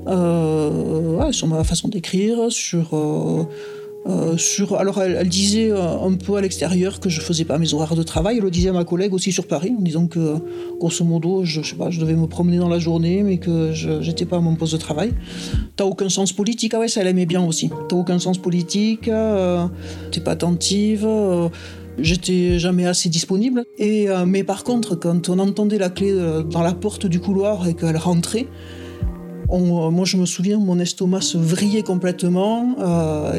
euh, 0.08 1.32
sur 1.32 1.48
ma 1.48 1.64
façon 1.64 1.90
d'écrire, 1.90 2.50
sur... 2.50 2.90
sur, 4.38 4.76
alors 4.76 5.02
elle, 5.02 5.28
disait 5.28 5.72
un 5.72 6.14
peu 6.14 6.36
à 6.36 6.42
l'extérieur 6.42 7.00
que 7.00 7.10
je 7.10 7.20
faisais 7.22 7.44
pas 7.44 7.58
mes 7.58 7.74
horaires 7.74 7.96
de 7.96 8.04
travail. 8.04 8.38
Elle 8.38 8.44
le 8.44 8.52
disait 8.52 8.70
à 8.70 8.74
ma 8.74 8.86
collègue 8.86 9.14
aussi 9.16 9.32
sur 9.32 9.48
Paris 9.48 9.74
en 9.78 9.82
disant 9.82 10.06
que 10.06 10.36
grosso 10.80 11.04
modo 11.04 11.44
je, 11.44 11.64
je 11.64 11.72
sais 11.72 11.76
pas, 11.76 11.90
je 11.90 12.00
devais 12.00 12.14
me 12.14 12.28
promener 12.28 12.58
dans 12.58 12.70
la 12.70 12.78
journée 12.78 13.24
mais 13.24 13.38
que 13.38 13.74
je 13.74 13.90
n'étais 13.90 14.26
pas 14.26 14.38
à 14.38 14.42
mon 14.42 14.56
poste 14.56 14.74
de 14.74 14.78
travail. 14.78 15.12
T'as 15.76 15.86
aucun 15.86 16.10
sens 16.10 16.34
politique, 16.34 16.76
ah 16.76 16.80
ouais 16.82 16.88
ça 16.88 17.02
elle 17.02 17.08
aimait 17.08 17.26
bien 17.26 17.44
aussi. 17.44 17.72
T'as 17.90 17.96
aucun 17.96 18.20
sens 18.20 18.38
politique, 18.38 19.10
t'es 20.12 20.22
pas 20.22 20.32
attentive. 20.32 21.08
J'étais 21.98 22.60
jamais 22.60 22.86
assez 22.86 23.10
disponible. 23.10 23.66
Et, 23.78 24.10
euh, 24.10 24.26
mais 24.26 24.44
par 24.44 24.64
contre, 24.64 24.96
quand 24.96 25.30
on 25.30 25.40
entendait 25.40 25.78
la 25.78 25.90
clé 25.90 26.12
euh, 26.12 26.44
dans 26.44 26.62
la 26.62 26.74
porte 26.74 27.06
du 27.06 27.20
couloir 27.20 27.68
et 27.68 27.74
qu'elle 27.74 27.98
rentrait, 27.98 28.48
euh, 29.52 29.90
moi 29.92 30.06
je 30.06 30.18
me 30.18 30.26
souviens, 30.26 30.60
mon 30.60 30.80
estomac 30.80 31.22
se 31.22 31.38
vrillait 31.38 31.84
complètement 31.84 32.76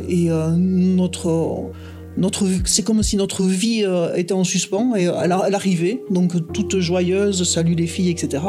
et 0.08 0.28
notre, 0.28 1.70
notre, 2.16 2.46
c'est 2.64 2.82
comme 2.84 3.02
si 3.02 3.16
notre 3.16 3.42
vie 3.42 3.84
était 4.14 4.32
en 4.32 4.44
suspens 4.44 4.94
et 4.94 5.04
elle, 5.04 5.32
arrivait, 5.32 6.02
donc 6.10 6.52
toute 6.52 6.78
joyeuse, 6.78 7.42
salut 7.42 7.74
les 7.74 7.88
filles, 7.88 8.10
etc. 8.10 8.44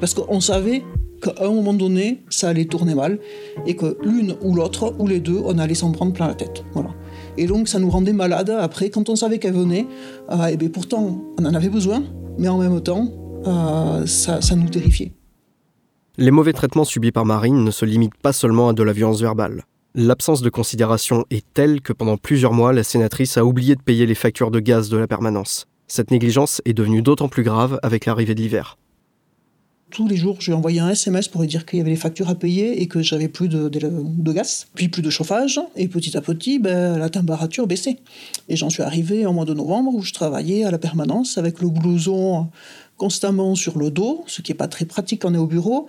Parce 0.00 0.14
qu'on 0.14 0.40
savait 0.40 0.82
qu'à 1.20 1.34
un 1.44 1.50
moment 1.50 1.74
donné, 1.74 2.22
ça 2.30 2.48
allait 2.48 2.64
tourner 2.64 2.94
mal 2.94 3.18
et 3.66 3.76
que 3.76 3.98
l'une 4.02 4.34
ou 4.40 4.54
l'autre, 4.54 4.94
ou 4.98 5.06
les 5.06 5.20
deux, 5.20 5.40
on 5.44 5.58
allait 5.58 5.74
s'en 5.74 5.92
prendre 5.92 6.14
plein 6.14 6.28
la 6.28 6.34
tête. 6.34 6.64
Voilà. 6.72 6.93
Et 7.36 7.46
donc 7.46 7.68
ça 7.68 7.78
nous 7.78 7.90
rendait 7.90 8.12
malades 8.12 8.50
après, 8.50 8.90
quand 8.90 9.08
on 9.08 9.16
savait 9.16 9.38
qu'elle 9.38 9.54
venait. 9.54 9.86
Euh, 10.30 10.46
et 10.46 10.56
bien 10.56 10.68
pourtant, 10.68 11.22
on 11.38 11.44
en 11.44 11.54
avait 11.54 11.68
besoin, 11.68 12.02
mais 12.38 12.48
en 12.48 12.58
même 12.58 12.80
temps, 12.80 13.08
euh, 13.46 14.06
ça 14.06 14.56
nous 14.56 14.68
terrifiait. 14.68 15.12
Les 16.16 16.30
mauvais 16.30 16.52
traitements 16.52 16.84
subis 16.84 17.10
par 17.10 17.24
Marine 17.24 17.64
ne 17.64 17.70
se 17.72 17.84
limitent 17.84 18.16
pas 18.22 18.32
seulement 18.32 18.68
à 18.68 18.72
de 18.72 18.82
la 18.84 18.92
violence 18.92 19.20
verbale. 19.20 19.64
L'absence 19.96 20.42
de 20.42 20.50
considération 20.50 21.24
est 21.30 21.44
telle 21.54 21.80
que 21.80 21.92
pendant 21.92 22.16
plusieurs 22.16 22.52
mois, 22.52 22.72
la 22.72 22.84
sénatrice 22.84 23.36
a 23.36 23.44
oublié 23.44 23.74
de 23.74 23.82
payer 23.82 24.06
les 24.06 24.14
factures 24.14 24.50
de 24.50 24.60
gaz 24.60 24.88
de 24.88 24.96
la 24.96 25.06
permanence. 25.06 25.66
Cette 25.86 26.10
négligence 26.10 26.62
est 26.64 26.72
devenue 26.72 27.02
d'autant 27.02 27.28
plus 27.28 27.42
grave 27.42 27.78
avec 27.82 28.06
l'arrivée 28.06 28.34
de 28.34 28.40
l'hiver. 28.40 28.76
Tous 29.94 30.08
les 30.08 30.16
jours, 30.16 30.38
je 30.40 30.50
lui 30.50 30.54
envoyais 30.54 30.80
un 30.80 30.88
SMS 30.88 31.28
pour 31.28 31.42
lui 31.42 31.46
dire 31.46 31.64
qu'il 31.64 31.78
y 31.78 31.80
avait 31.80 31.90
les 31.90 31.96
factures 31.96 32.28
à 32.28 32.34
payer 32.34 32.82
et 32.82 32.88
que 32.88 33.00
j'avais 33.00 33.28
plus 33.28 33.46
de, 33.46 34.32
gaz, 34.32 34.66
puis 34.74 34.88
plus 34.88 35.02
de 35.02 35.08
chauffage. 35.10 35.60
Et 35.76 35.86
petit 35.86 36.16
à 36.16 36.20
petit, 36.20 36.58
ben, 36.58 36.98
la 36.98 37.08
température 37.08 37.68
baissait. 37.68 37.98
Et 38.48 38.56
j'en 38.56 38.70
suis 38.70 38.82
arrivé 38.82 39.24
en 39.24 39.32
mois 39.32 39.44
de 39.44 39.54
novembre 39.54 39.94
où 39.94 40.02
je 40.02 40.12
travaillais 40.12 40.64
à 40.64 40.72
la 40.72 40.78
permanence 40.78 41.38
avec 41.38 41.60
le 41.60 41.68
blouson 41.68 42.48
constamment 42.96 43.54
sur 43.54 43.78
le 43.78 43.92
dos, 43.92 44.24
ce 44.26 44.42
qui 44.42 44.50
n'est 44.50 44.56
pas 44.56 44.66
très 44.66 44.84
pratique 44.84 45.22
quand 45.22 45.30
on 45.30 45.34
est 45.34 45.38
au 45.38 45.46
bureau, 45.46 45.86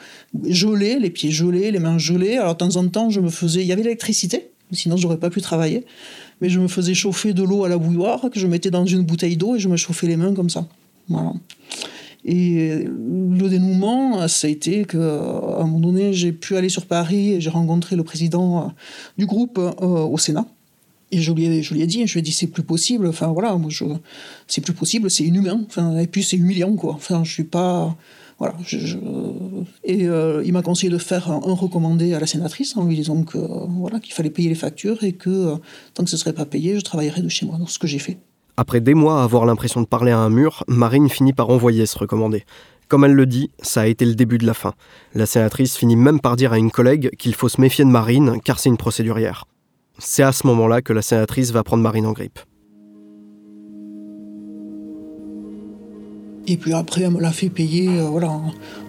gelé, 0.47 0.99
les 0.99 1.09
pieds 1.09 1.31
gelés, 1.31 1.71
les 1.71 1.79
mains 1.79 1.97
gelées. 1.97 2.37
Alors 2.37 2.53
de 2.53 2.59
temps 2.59 2.75
en 2.75 2.87
temps, 2.87 3.09
je 3.09 3.19
me 3.19 3.29
faisais, 3.29 3.61
il 3.61 3.67
y 3.67 3.71
avait 3.71 3.81
l'électricité, 3.81 4.51
sinon 4.71 4.97
j'aurais 4.97 5.17
pas 5.17 5.31
pu 5.31 5.41
travailler, 5.41 5.83
mais 6.41 6.49
je 6.49 6.59
me 6.59 6.67
faisais 6.67 6.93
chauffer 6.93 7.33
de 7.33 7.41
l'eau 7.41 7.63
à 7.63 7.69
la 7.69 7.79
bouilloire 7.79 8.29
que 8.31 8.39
je 8.39 8.45
mettais 8.45 8.69
dans 8.69 8.85
une 8.85 9.01
bouteille 9.01 9.37
d'eau 9.37 9.55
et 9.55 9.59
je 9.59 9.67
me 9.67 9.77
chauffais 9.77 10.05
les 10.05 10.17
mains 10.17 10.35
comme 10.35 10.51
ça. 10.51 10.67
Voilà. 11.09 11.33
Et 12.27 12.85
le 12.85 13.49
dénouement, 13.49 14.27
ça 14.27 14.47
a 14.47 14.49
été 14.49 14.85
qu'à 14.85 14.97
un 14.97 15.65
moment 15.67 15.79
donné, 15.79 16.11
j'ai 16.11 16.31
pu 16.31 16.57
aller 16.57 16.69
sur 16.69 16.87
Paris 16.87 17.33
et 17.33 17.41
j'ai 17.41 17.51
rencontré 17.51 17.95
le 17.95 18.03
président 18.03 18.73
du 19.17 19.27
groupe 19.27 19.59
euh, 19.59 19.85
au 19.85 20.17
Sénat. 20.17 20.47
Et 21.11 21.19
je 21.21 21.31
lui 21.31 21.45
ai, 21.45 21.49
dit, 21.49 21.61
je 21.61 21.73
lui 21.73 22.19
ai 22.19 22.21
dit, 22.21 22.31
c'est 22.31 22.47
plus 22.47 22.63
possible, 22.63 23.07
enfin 23.07 23.27
voilà, 23.27 23.55
c'est 24.47 24.61
plus 24.61 24.73
possible, 24.73 25.11
c'est 25.11 25.23
inhumain, 25.23 25.63
enfin, 25.67 25.97
et 25.99 26.07
puis 26.07 26.23
c'est 26.23 26.35
humiliant, 26.35 26.75
quoi. 26.75 26.93
Enfin, 26.93 27.23
je 27.23 27.31
suis 27.31 27.43
pas. 27.43 27.95
Voilà. 28.39 28.55
Et 29.83 30.07
euh, 30.07 30.43
il 30.43 30.51
m'a 30.51 30.61
conseillé 30.61 30.91
de 30.91 30.97
faire 30.97 31.31
un, 31.31 31.39
recommandé 31.53 32.15
à 32.15 32.19
la 32.19 32.25
sénatrice 32.25 32.75
en 32.75 32.83
lui 32.85 32.95
disant 32.95 33.23
que, 33.23 33.37
voilà, 33.37 33.99
qu'il 33.99 34.13
fallait 34.13 34.31
payer 34.31 34.49
les 34.49 34.55
factures 34.55 35.03
et 35.03 35.13
que 35.13 35.29
euh, 35.29 35.55
tant 35.93 36.03
que 36.03 36.09
ce 36.09 36.15
ne 36.15 36.19
serait 36.19 36.33
pas 36.33 36.45
payé, 36.45 36.75
je 36.75 36.81
travaillerais 36.81 37.21
de 37.21 37.29
chez 37.29 37.45
moi. 37.45 37.57
Donc, 37.59 37.69
ce 37.69 37.79
que 37.79 37.87
j'ai 37.87 37.99
fait. 37.99 38.17
Après 38.57 38.79
des 38.79 38.93
mois 38.93 39.19
à 39.19 39.23
avoir 39.23 39.45
l'impression 39.45 39.81
de 39.81 39.85
parler 39.85 40.11
à 40.11 40.19
un 40.19 40.29
mur, 40.29 40.63
Marine 40.67 41.09
finit 41.09 41.33
par 41.33 41.49
envoyer 41.49 41.85
ce 41.85 41.97
recommandé. 41.97 42.45
Comme 42.87 43.03
elle 43.03 43.13
le 43.13 43.25
dit, 43.25 43.51
ça 43.61 43.81
a 43.81 43.87
été 43.87 44.05
le 44.05 44.15
début 44.15 44.37
de 44.37 44.45
la 44.45 44.53
fin. 44.53 44.73
La 45.13 45.25
sénatrice 45.25 45.75
finit 45.75 45.95
même 45.95 46.21
par 46.21 46.35
dire 46.35 46.53
à 46.53 46.57
une 46.57 46.71
collègue 46.71 47.09
qu'il 47.17 47.35
faut 47.35 47.49
se 47.49 47.59
méfier 47.59 47.83
de 47.83 47.89
Marine 47.89 48.39
car 48.43 48.59
c'est 48.59 48.69
une 48.69 48.77
procédurière. 48.77 49.45
C'est 49.97 50.23
à 50.23 50.31
ce 50.31 50.47
moment-là 50.47 50.81
que 50.81 50.93
la 50.93 51.01
sénatrice 51.01 51.51
va 51.51 51.63
prendre 51.63 51.83
Marine 51.83 52.05
en 52.05 52.13
grippe. 52.13 52.39
Et 56.47 56.57
puis 56.57 56.73
après, 56.73 57.01
elle 57.01 57.11
me 57.11 57.21
l'a 57.21 57.31
fait 57.31 57.49
payer 57.49 57.87
euh, 57.89 58.03
voilà, 58.03 58.39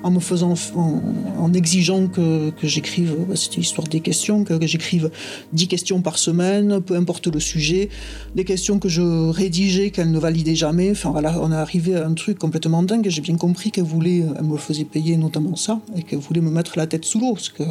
en, 0.03 0.11
me 0.11 0.21
faisant, 0.21 0.55
en, 0.75 1.53
exigeant 1.55 2.07
que, 2.07 2.53
j'écrive, 2.63 3.15
bah, 3.29 3.37
c'était 3.37 3.57
l'histoire 3.59 3.89
des 3.89 4.01
questions, 4.01 4.45
que, 4.45 4.67
j'écrive 4.67 5.11
10 5.53 5.69
questions 5.69 6.03
par 6.03 6.19
semaine, 6.19 6.81
peu 6.81 6.97
importe 6.97 7.29
le 7.29 7.41
sujet, 7.41 7.89
des 8.35 8.45
questions 8.45 8.79
que 8.79 8.89
je 8.89 9.31
rédigeais, 9.31 9.91
qu'elle 9.91 10.11
ne 10.11 10.19
validait 10.19 10.55
jamais. 10.55 10.91
Enfin 10.91 11.11
voilà, 11.11 11.39
on 11.41 11.51
est 11.51 11.57
arrivé 11.57 11.97
à 11.97 12.07
un 12.07 12.15
truc 12.15 12.39
complètement 12.39 12.83
dingue. 12.83 13.07
J'ai 13.09 13.23
bien 13.23 13.37
compris 13.37 13.71
qu'elle 13.71 13.85
voulait, 13.85 14.25
elle 14.39 14.45
me 14.45 14.59
faisait 14.59 14.85
payer 14.85 15.17
notamment 15.17 15.57
ça, 15.57 15.81
et 15.97 16.03
qu'elle 16.03 16.19
voulait 16.19 16.43
me 16.43 16.51
mettre 16.51 16.77
la 16.77 16.87
tête 16.87 17.05
sous 17.05 17.21
l'eau, 17.21 17.33
parce 17.33 17.49
que 17.49 17.63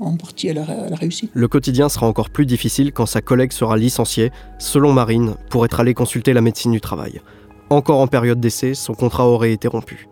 en 0.00 0.16
partie, 0.16 0.48
elle 0.48 0.58
a, 0.58 0.96
réussi. 0.96 1.28
Le 1.32 1.48
quotidien 1.48 1.88
sera 1.88 2.06
encore 2.06 2.30
plus 2.30 2.46
difficile 2.46 2.92
quand 2.92 3.06
sa 3.06 3.20
collègue 3.20 3.52
sera 3.52 3.76
licenciée, 3.76 4.30
selon 4.58 4.92
Marine, 4.92 5.34
pour 5.50 5.64
être 5.64 5.80
allée 5.80 5.94
consulter 5.94 6.32
la 6.32 6.40
médecine 6.40 6.72
du 6.72 6.80
travail. 6.80 7.20
Encore 7.72 8.00
en 8.00 8.08
période 8.08 8.40
d'essai, 8.40 8.74
son 8.74 8.94
contrat 8.94 9.28
aurait 9.28 9.52
été 9.52 9.68
rompu. 9.68 10.08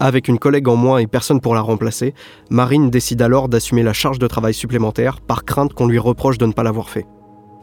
Avec 0.00 0.28
une 0.28 0.38
collègue 0.38 0.66
en 0.66 0.76
moins 0.76 0.96
et 0.96 1.06
personne 1.06 1.42
pour 1.42 1.54
la 1.54 1.60
remplacer, 1.60 2.14
Marine 2.48 2.88
décide 2.88 3.20
alors 3.20 3.50
d'assumer 3.50 3.82
la 3.82 3.92
charge 3.92 4.18
de 4.18 4.26
travail 4.26 4.54
supplémentaire 4.54 5.20
par 5.20 5.44
crainte 5.44 5.74
qu'on 5.74 5.86
lui 5.86 5.98
reproche 5.98 6.38
de 6.38 6.46
ne 6.46 6.52
pas 6.52 6.62
l'avoir 6.62 6.88
fait. 6.88 7.06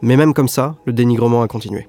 Mais 0.02 0.16
même 0.16 0.34
comme 0.34 0.46
ça, 0.46 0.76
le 0.86 0.92
dénigrement 0.92 1.42
a 1.42 1.48
continué. 1.48 1.88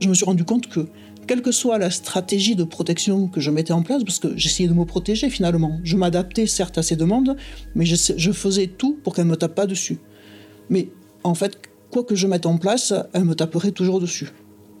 Je 0.00 0.08
me 0.08 0.14
suis 0.14 0.24
rendu 0.24 0.44
compte 0.44 0.68
que 0.68 0.86
quelle 1.26 1.42
que 1.42 1.50
soit 1.50 1.76
la 1.78 1.90
stratégie 1.90 2.54
de 2.54 2.62
protection 2.62 3.26
que 3.26 3.40
je 3.40 3.50
mettais 3.50 3.72
en 3.72 3.82
place, 3.82 4.04
parce 4.04 4.20
que 4.20 4.36
j'essayais 4.36 4.68
de 4.68 4.74
me 4.74 4.84
protéger 4.84 5.30
finalement. 5.30 5.80
Je 5.82 5.96
m'adaptais 5.96 6.46
certes 6.46 6.78
à 6.78 6.82
ses 6.82 6.94
demandes, 6.94 7.36
mais 7.74 7.84
je, 7.84 8.32
faisais 8.32 8.68
tout 8.68 8.96
pour 9.02 9.14
qu'elle 9.14 9.26
ne 9.26 9.30
me 9.30 9.36
tape 9.36 9.56
pas 9.56 9.66
dessus. 9.66 9.98
Mais 10.70 10.90
en 11.24 11.34
fait, 11.34 11.58
quoi 11.90 12.04
que 12.04 12.14
je 12.14 12.28
mette 12.28 12.46
en 12.46 12.58
place, 12.58 12.94
elle 13.12 13.24
me 13.24 13.34
taperait 13.34 13.72
toujours 13.72 14.00
dessus. 14.00 14.30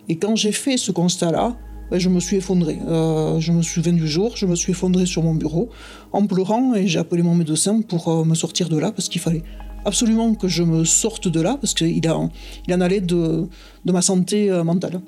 Et 0.08 0.16
quand 0.16 0.36
j'ai 0.36 0.52
fait 0.52 0.76
ce 0.76 0.92
constat-là, 0.92 1.56
ben, 1.90 1.98
je 1.98 2.08
me 2.08 2.20
suis 2.20 2.36
effondré. 2.36 2.78
Euh, 2.86 3.40
je 3.40 3.52
me 3.52 3.62
souviens 3.62 3.92
du 3.92 4.08
jour, 4.08 4.36
je 4.36 4.46
me 4.46 4.54
suis 4.54 4.72
effondré 4.72 5.06
sur 5.06 5.22
mon 5.22 5.34
bureau 5.34 5.68
en 6.12 6.26
pleurant 6.26 6.74
et 6.74 6.86
j'ai 6.86 6.98
appelé 6.98 7.22
mon 7.22 7.34
médecin 7.34 7.82
pour 7.82 8.08
euh, 8.08 8.24
me 8.24 8.34
sortir 8.34 8.68
de 8.68 8.78
là 8.78 8.90
parce 8.90 9.08
qu'il 9.08 9.20
fallait 9.20 9.42
absolument 9.84 10.34
que 10.34 10.48
je 10.48 10.62
me 10.62 10.84
sorte 10.84 11.28
de 11.28 11.40
là 11.40 11.58
parce 11.60 11.74
qu'il 11.74 11.88
il 11.88 12.08
en 12.08 12.80
allait 12.80 13.00
de, 13.00 13.46
de 13.84 13.92
ma 13.92 14.02
santé 14.02 14.50
euh, 14.50 14.64
mentale. 14.64 15.00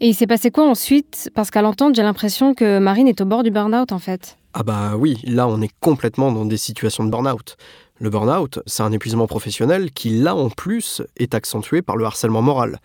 Et 0.00 0.08
il 0.08 0.14
s'est 0.14 0.26
passé 0.26 0.50
quoi 0.50 0.68
ensuite? 0.68 1.30
Parce 1.34 1.50
qu'à 1.50 1.62
l'entendre, 1.62 1.96
j'ai 1.96 2.02
l'impression 2.02 2.54
que 2.54 2.78
Marine 2.78 3.08
est 3.08 3.20
au 3.20 3.24
bord 3.24 3.42
du 3.42 3.50
burn-out 3.50 3.92
en 3.92 3.98
fait. 3.98 4.36
Ah 4.58 4.62
bah 4.62 4.96
oui, 4.96 5.18
là 5.24 5.46
on 5.46 5.60
est 5.60 5.70
complètement 5.80 6.32
dans 6.32 6.46
des 6.46 6.56
situations 6.56 7.04
de 7.04 7.10
burn-out. 7.10 7.58
Le 8.00 8.08
burn-out, 8.08 8.60
c'est 8.64 8.82
un 8.82 8.90
épuisement 8.90 9.26
professionnel 9.26 9.90
qui, 9.90 10.08
là 10.08 10.34
en 10.34 10.48
plus, 10.48 11.02
est 11.18 11.34
accentué 11.34 11.82
par 11.82 11.98
le 11.98 12.06
harcèlement 12.06 12.40
moral. 12.40 12.80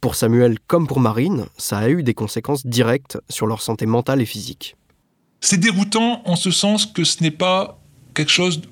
Pour 0.00 0.14
Samuel 0.14 0.56
comme 0.68 0.86
pour 0.86 1.00
Marine, 1.00 1.46
ça 1.56 1.78
a 1.78 1.88
eu 1.88 2.04
des 2.04 2.14
conséquences 2.14 2.64
directes 2.64 3.18
sur 3.28 3.48
leur 3.48 3.60
santé 3.60 3.86
mentale 3.86 4.22
et 4.22 4.24
physique. 4.24 4.76
C'est 5.40 5.56
déroutant 5.56 6.22
en 6.26 6.36
ce 6.36 6.52
sens 6.52 6.86
que 6.86 7.02
ce 7.02 7.20
n'est 7.24 7.32
pas 7.32 7.76
quelque 8.14 8.30
chose 8.30 8.62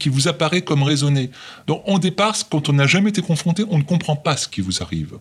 qui 0.00 0.08
vous 0.08 0.26
apparaît 0.26 0.62
comme 0.62 0.82
raisonné. 0.82 1.30
Donc 1.68 1.84
au 1.86 2.00
départ, 2.00 2.34
quand 2.50 2.68
on 2.68 2.72
n'a 2.72 2.88
jamais 2.88 3.10
été 3.10 3.22
confronté, 3.22 3.64
on 3.70 3.78
ne 3.78 3.84
comprend 3.84 4.16
pas 4.16 4.36
ce 4.36 4.48
qui 4.48 4.60
vous 4.60 4.82
arrive. 4.82 5.18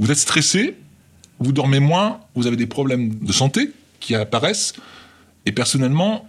Vous 0.00 0.10
êtes 0.10 0.18
stressé, 0.18 0.76
vous 1.38 1.52
dormez 1.52 1.78
moins, 1.78 2.18
vous 2.34 2.48
avez 2.48 2.56
des 2.56 2.66
problèmes 2.66 3.14
de 3.14 3.32
santé 3.32 3.70
qui 4.00 4.16
apparaissent. 4.16 4.74
Et 5.46 5.52
personnellement, 5.52 6.28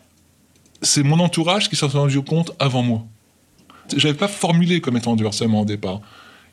c'est 0.82 1.04
mon 1.04 1.20
entourage 1.20 1.70
qui 1.70 1.76
s'en 1.76 1.88
est 1.88 1.98
rendu 1.98 2.22
compte 2.22 2.52
avant 2.60 2.84
moi. 2.84 3.06
Je 3.96 4.06
n'avais 4.06 4.18
pas 4.18 4.28
formulé 4.28 4.80
comme 4.82 4.98
étant 4.98 5.16
du 5.16 5.26
harcèlement 5.26 5.62
au 5.62 5.66
départ. 5.66 6.02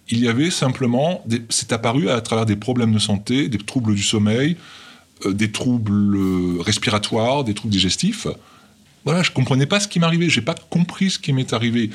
Il 0.08 0.18
y 0.18 0.28
avait 0.28 0.50
simplement, 0.50 1.24
c'est 1.48 1.72
apparu 1.72 2.10
à 2.10 2.20
travers 2.20 2.46
des 2.46 2.56
problèmes 2.56 2.92
de 2.92 2.98
santé, 2.98 3.48
des 3.48 3.58
troubles 3.58 3.94
du 3.94 4.02
sommeil, 4.02 4.56
euh, 5.24 5.32
des 5.32 5.50
troubles 5.50 6.16
euh, 6.16 6.60
respiratoires, 6.60 7.44
des 7.44 7.54
troubles 7.54 7.72
digestifs. 7.72 8.26
Voilà, 9.04 9.22
je 9.22 9.30
comprenais 9.30 9.66
pas 9.66 9.80
ce 9.80 9.88
qui 9.88 10.00
m'arrivait. 10.00 10.28
J'ai 10.28 10.42
pas 10.42 10.54
compris 10.70 11.10
ce 11.10 11.18
qui 11.18 11.32
m'est 11.32 11.52
arrivé 11.52 11.90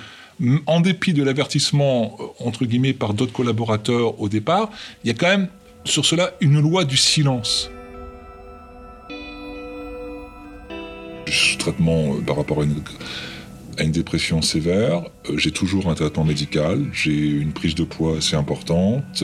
en 0.65 0.79
dépit 0.79 1.13
de 1.13 1.23
l'avertissement, 1.23 2.17
euh, 2.19 2.45
entre 2.45 2.65
guillemets, 2.65 2.93
par 2.93 3.13
d'autres 3.13 3.33
collaborateurs 3.33 4.19
au 4.21 4.29
départ, 4.29 4.69
il 5.03 5.07
y 5.07 5.11
a 5.11 5.13
quand 5.13 5.27
même 5.27 5.47
sur 5.85 6.05
cela 6.05 6.31
une 6.41 6.59
loi 6.59 6.85
du 6.85 6.97
silence. 6.97 7.69
Je 11.29 11.38
suis 11.38 11.51
sous 11.53 11.57
traitement 11.57 12.15
euh, 12.15 12.21
par 12.21 12.38
rapport 12.38 12.62
à 12.62 12.63
une, 12.63 13.91
dépression 13.91 14.41
sévère. 14.41 15.03
Euh, 15.29 15.38
j'ai 15.38 15.51
toujours 15.51 15.89
un 15.89 15.95
traitement 15.95 16.25
médical. 16.25 16.86
J'ai 16.91 17.15
une 17.15 17.53
prise 17.53 17.75
de 17.75 17.83
poids 17.83 18.17
assez 18.17 18.36
importante. 18.36 19.24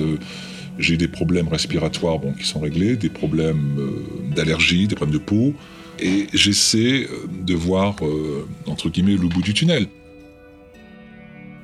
J'ai 0.78 0.98
des 0.98 1.08
problèmes 1.08 1.48
respiratoires 1.48 2.20
qui 2.38 2.46
sont 2.46 2.60
réglés, 2.60 2.96
des 2.98 3.10
problèmes 3.10 3.80
d'allergie, 4.36 4.88
des 4.88 4.96
problèmes 4.96 5.18
de 5.18 5.24
peau. 5.24 5.54
Et 6.00 6.28
j'essaie 6.34 7.08
de 7.46 7.54
voir, 7.54 7.96
entre 8.66 8.90
guillemets, 8.90 9.16
le 9.16 9.30
bout 9.30 9.42
du 9.42 9.54
tunnel. 9.54 9.88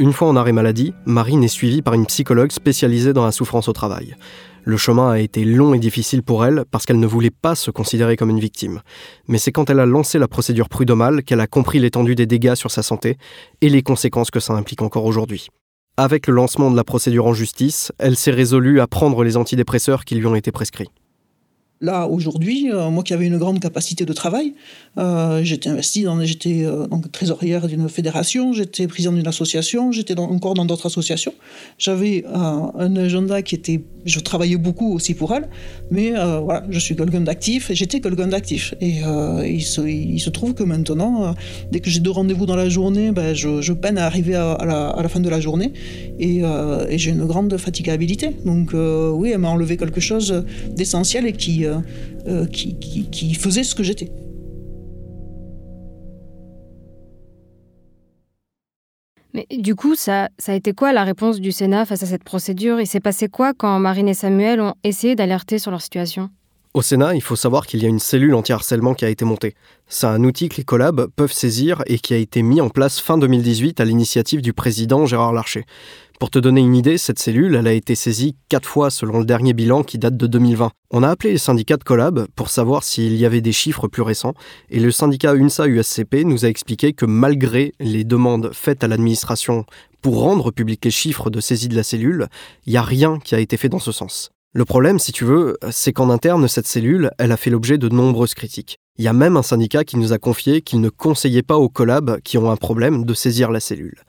Une 0.01 0.13
fois 0.13 0.29
en 0.29 0.36
arrêt 0.36 0.51
maladie, 0.51 0.96
Marine 1.05 1.43
est 1.43 1.48
suivie 1.48 1.84
par 1.84 1.93
une 1.93 2.08
psychologue 2.08 2.51
spécialisée 2.51 3.13
dans 3.13 3.24
la 3.24 3.31
souffrance 3.31 3.67
au 3.67 3.72
travail. 3.72 4.15
Le 4.63 4.75
chemin 4.75 5.12
a 5.12 5.20
été 5.20 5.46
long 5.46 5.75
et 5.75 5.79
difficile 5.79 6.24
pour 6.24 6.43
elle 6.43 6.63
parce 6.72 6.88
qu'elle 6.88 7.00
ne 7.00 7.05
voulait 7.05 7.29
pas 7.29 7.53
se 7.53 7.70
considérer 7.70 8.17
comme 8.17 8.31
une 8.31 8.39
victime. 8.39 8.81
Mais 9.27 9.38
c'est 9.38 9.51
quand 9.51 9.70
elle 9.70 9.79
a 9.79 9.86
lancé 9.86 10.17
la 10.17 10.27
procédure 10.27 10.70
prud'homale 10.70 11.22
qu'elle 11.22 11.39
a 11.39 11.46
compris 11.46 11.77
l'étendue 11.77 12.15
des 12.15 12.25
dégâts 12.25 12.55
sur 12.55 12.72
sa 12.72 12.81
santé 12.81 13.20
et 13.62 13.70
les 13.70 13.84
conséquences 13.84 14.31
que 14.31 14.39
ça 14.39 14.53
implique 14.53 14.81
encore 14.81 15.05
aujourd'hui. 15.05 15.50
Avec 15.98 16.25
le 16.25 16.34
lancement 16.34 16.72
de 16.72 16.75
la 16.75 16.84
procédure 16.84 17.27
en 17.27 17.34
justice, 17.36 17.91
elle 18.00 18.17
s'est 18.17 18.31
résolue 18.31 18.79
à 18.79 18.88
prendre 18.88 19.24
les 19.24 19.38
antidépresseurs 19.38 20.03
qui 20.03 20.15
lui 20.15 20.25
ont 20.25 20.34
été 20.34 20.51
prescrits. 20.51 20.89
Là, 21.81 22.05
aujourd'hui, 22.05 22.69
euh, 22.71 22.91
moi 22.91 23.01
qui 23.01 23.11
avais 23.11 23.25
une 23.25 23.39
grande 23.39 23.59
capacité 23.59 24.05
de 24.05 24.13
travail, 24.13 24.53
euh, 25.00 25.43
j'étais 25.43 25.67
investi, 25.67 26.03
dans, 26.03 26.23
j'étais 26.23 26.63
euh, 26.63 26.85
donc 26.85 27.11
trésorière 27.11 27.67
d'une 27.67 27.89
fédération, 27.89 28.53
j'étais 28.53 28.85
président 28.85 29.13
d'une 29.13 29.27
association, 29.27 29.91
j'étais 29.91 30.17
encore 30.19 30.53
dans 30.53 30.65
d'autres 30.65 30.85
associations. 30.85 31.33
J'avais 31.79 32.23
un 32.31 32.95
agenda 32.95 33.41
qui 33.41 33.55
était, 33.55 33.81
je 34.05 34.19
travaillais 34.19 34.57
beaucoup 34.57 34.93
aussi 34.93 35.15
pour 35.15 35.33
elle, 35.33 35.50
mais 35.89 36.11
voilà, 36.11 36.63
je 36.69 36.77
suis 36.77 36.95
quelqu'un 36.95 37.21
d'actif 37.21 37.71
et 37.71 37.75
j'étais 37.75 38.00
quelqu'un 38.00 38.27
d'actif. 38.27 38.75
Et 38.79 39.01
il 39.45 39.61
se, 39.63 40.29
trouve 40.29 40.53
que 40.53 40.63
maintenant, 40.63 41.33
dès 41.71 41.79
que 41.79 41.89
j'ai 41.89 42.00
deux 42.00 42.11
rendez-vous 42.11 42.45
dans 42.45 42.55
la 42.55 42.69
journée, 42.69 43.11
ben, 43.11 43.33
je, 43.33 43.73
peine 43.73 43.97
à 43.97 44.05
arriver 44.05 44.35
à, 44.35 44.65
la, 44.65 45.09
fin 45.09 45.19
de 45.19 45.29
la 45.29 45.39
journée 45.39 45.73
et 46.19 46.43
j'ai 46.97 47.11
une 47.11 47.25
grande 47.25 47.57
fatigabilité. 47.57 48.35
Donc 48.45 48.73
oui, 48.73 49.31
elle 49.31 49.39
m'a 49.39 49.50
enlevé 49.50 49.77
quelque 49.77 50.01
chose 50.01 50.43
d'essentiel 50.75 51.25
et 51.25 51.33
qui 51.33 51.65
euh, 51.71 51.81
euh, 52.27 52.45
qui, 52.45 53.33
faisait 53.33 53.63
ce 53.63 53.75
que 53.75 53.83
j'étais. 53.83 54.11
Mais 59.33 59.47
du 59.57 59.75
coup, 59.75 59.95
ça, 59.95 60.29
ça 60.37 60.51
a 60.51 60.55
été 60.55 60.73
quoi 60.73 60.91
la 60.91 61.03
réponse 61.03 61.39
du 61.39 61.51
Sénat 61.51 61.85
face 61.85 62.03
à 62.03 62.05
cette 62.05 62.23
procédure? 62.23 62.81
Il 62.81 62.87
s'est 62.87 62.99
passé 62.99 63.29
quoi 63.29 63.53
quand 63.53 63.79
Marine 63.79 64.09
et 64.09 64.13
Samuel 64.13 64.59
ont 64.59 64.73
essayé 64.83 65.15
d'alerter 65.15 65.57
sur 65.57 65.71
leur 65.71 65.81
situation? 65.81 66.29
Au 66.73 66.81
Sénat, 66.81 67.15
il 67.15 67.21
faut 67.21 67.35
savoir 67.35 67.67
qu'il 67.67 67.83
y 67.83 67.85
a 67.85 67.89
une 67.89 67.99
cellule 67.99 68.33
anti-harcèlement 68.33 68.93
qui 68.93 69.03
a 69.03 69.09
été 69.09 69.25
montée. 69.25 69.55
C'est 69.87 70.07
un 70.07 70.23
outil 70.23 70.47
que 70.47 70.55
les 70.55 70.63
collabs 70.63 71.07
peuvent 71.17 71.33
saisir 71.33 71.83
et 71.85 71.99
qui 71.99 72.13
a 72.13 72.17
été 72.17 72.43
mis 72.43 72.61
en 72.61 72.69
place 72.69 73.01
fin 73.01 73.17
2018 73.17 73.81
à 73.81 73.85
l'initiative 73.85 74.41
du 74.41 74.53
président 74.53 75.05
Gérard 75.05 75.33
Larcher. 75.33 75.65
Pour 76.21 76.29
te 76.29 76.37
donner 76.37 76.61
une 76.61 76.75
idée, 76.75 76.99
cette 76.99 77.17
cellule, 77.17 77.55
elle 77.55 77.65
a 77.65 77.73
été 77.73 77.95
saisie 77.95 78.35
quatre 78.47 78.69
fois 78.69 78.91
selon 78.91 79.17
le 79.17 79.25
dernier 79.25 79.53
bilan 79.53 79.81
qui 79.81 79.97
date 79.97 80.17
de 80.17 80.27
2020. 80.27 80.69
On 80.91 81.01
a 81.01 81.09
appelé 81.09 81.31
les 81.31 81.39
syndicats 81.39 81.77
de 81.77 81.83
collab 81.83 82.27
pour 82.35 82.51
savoir 82.51 82.83
s'il 82.83 83.15
y 83.15 83.25
avait 83.25 83.41
des 83.41 83.51
chiffres 83.51 83.87
plus 83.87 84.03
récents, 84.03 84.35
et 84.69 84.79
le 84.79 84.91
syndicat 84.91 85.33
UNSA 85.33 85.65
USCP 85.65 86.23
nous 86.23 86.45
a 86.45 86.47
expliqué 86.47 86.93
que 86.93 87.07
malgré 87.07 87.73
les 87.79 88.03
demandes 88.03 88.51
faites 88.53 88.83
à 88.83 88.87
l'administration 88.87 89.65
pour 90.03 90.21
rendre 90.21 90.51
publics 90.51 90.85
les 90.85 90.91
chiffres 90.91 91.31
de 91.31 91.39
saisie 91.39 91.69
de 91.69 91.75
la 91.75 91.81
cellule, 91.81 92.27
il 92.67 92.73
n'y 92.73 92.77
a 92.77 92.83
rien 92.83 93.17
qui 93.17 93.33
a 93.33 93.39
été 93.39 93.57
fait 93.57 93.69
dans 93.69 93.79
ce 93.79 93.91
sens. 93.91 94.29
Le 94.53 94.63
problème, 94.63 94.99
si 94.99 95.11
tu 95.11 95.25
veux, 95.25 95.57
c'est 95.71 95.91
qu'en 95.91 96.11
interne, 96.11 96.47
cette 96.47 96.67
cellule, 96.67 97.09
elle 97.17 97.31
a 97.31 97.37
fait 97.37 97.49
l'objet 97.49 97.79
de 97.79 97.89
nombreuses 97.89 98.35
critiques. 98.35 98.77
Il 98.98 99.05
y 99.05 99.07
a 99.07 99.13
même 99.13 99.38
un 99.38 99.41
syndicat 99.41 99.83
qui 99.83 99.98
nous 99.98 100.13
a 100.13 100.17
confié 100.17 100.62
qu'il 100.62 100.81
ne 100.81 100.89
conseillait 100.89 101.43
pas 101.43 101.57
aux 101.57 101.69
collabs 101.69 102.19
qui 102.21 102.38
ont 102.38 102.51
un 102.51 102.57
problème 102.57 103.05
de 103.05 103.13
saisir 103.13 103.50
la 103.50 103.60
cellule. 103.60 104.03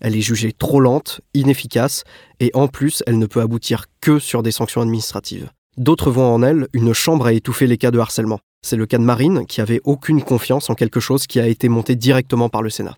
Elle 0.00 0.16
est 0.16 0.22
jugée 0.22 0.52
trop 0.52 0.80
lente, 0.80 1.20
inefficace, 1.34 2.04
et 2.40 2.50
en 2.54 2.66
plus, 2.66 3.02
elle 3.06 3.18
ne 3.18 3.26
peut 3.26 3.40
aboutir 3.40 3.86
que 4.00 4.18
sur 4.18 4.42
des 4.42 4.50
sanctions 4.50 4.80
administratives. 4.80 5.50
D'autres 5.76 6.10
voient 6.10 6.28
en 6.28 6.42
elle 6.42 6.66
une 6.72 6.92
chambre 6.92 7.26
à 7.26 7.32
étouffer 7.32 7.66
les 7.66 7.78
cas 7.78 7.90
de 7.90 7.98
harcèlement. 7.98 8.40
C'est 8.62 8.76
le 8.76 8.86
cas 8.86 8.98
de 8.98 9.04
Marine, 9.04 9.46
qui 9.46 9.60
avait 9.60 9.80
aucune 9.84 10.22
confiance 10.22 10.70
en 10.70 10.74
quelque 10.74 11.00
chose 11.00 11.26
qui 11.26 11.38
a 11.38 11.46
été 11.46 11.68
monté 11.68 11.94
directement 11.94 12.48
par 12.48 12.62
le 12.62 12.70
Sénat. 12.70 12.96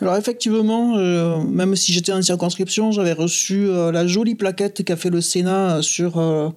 Alors 0.00 0.16
effectivement, 0.16 0.96
euh, 0.96 1.42
même 1.42 1.74
si 1.74 1.92
j'étais 1.92 2.12
en 2.12 2.22
circonscription, 2.22 2.92
j'avais 2.92 3.12
reçu 3.12 3.66
euh, 3.68 3.90
la 3.90 4.06
jolie 4.06 4.36
plaquette 4.36 4.84
qu'a 4.84 4.96
fait 4.96 5.10
le 5.10 5.20
Sénat 5.20 5.82
sur, 5.82 6.18
euh, 6.18 6.50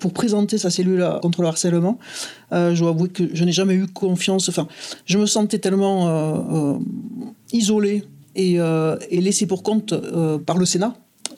pour 0.00 0.12
présenter 0.12 0.58
sa 0.58 0.70
cellule 0.70 1.06
contre 1.22 1.42
le 1.42 1.48
harcèlement. 1.48 1.98
je 2.50 2.78
dois 2.78 2.90
avouer 2.90 3.08
que 3.08 3.24
je 3.32 3.44
n'ai 3.44 3.52
jamais 3.52 3.74
eu 3.74 3.86
confiance. 3.86 4.48
Enfin, 4.48 4.68
je 5.06 5.18
me 5.18 5.26
sentais 5.26 5.58
tellement 5.58 6.78
isolé 7.52 8.04
et, 8.34 8.60
euh, 8.60 8.96
laissé 9.10 9.46
pour 9.46 9.62
compte 9.62 9.92
euh, 9.92 10.38
par 10.38 10.58
le 10.58 10.66
Sénat 10.66 10.94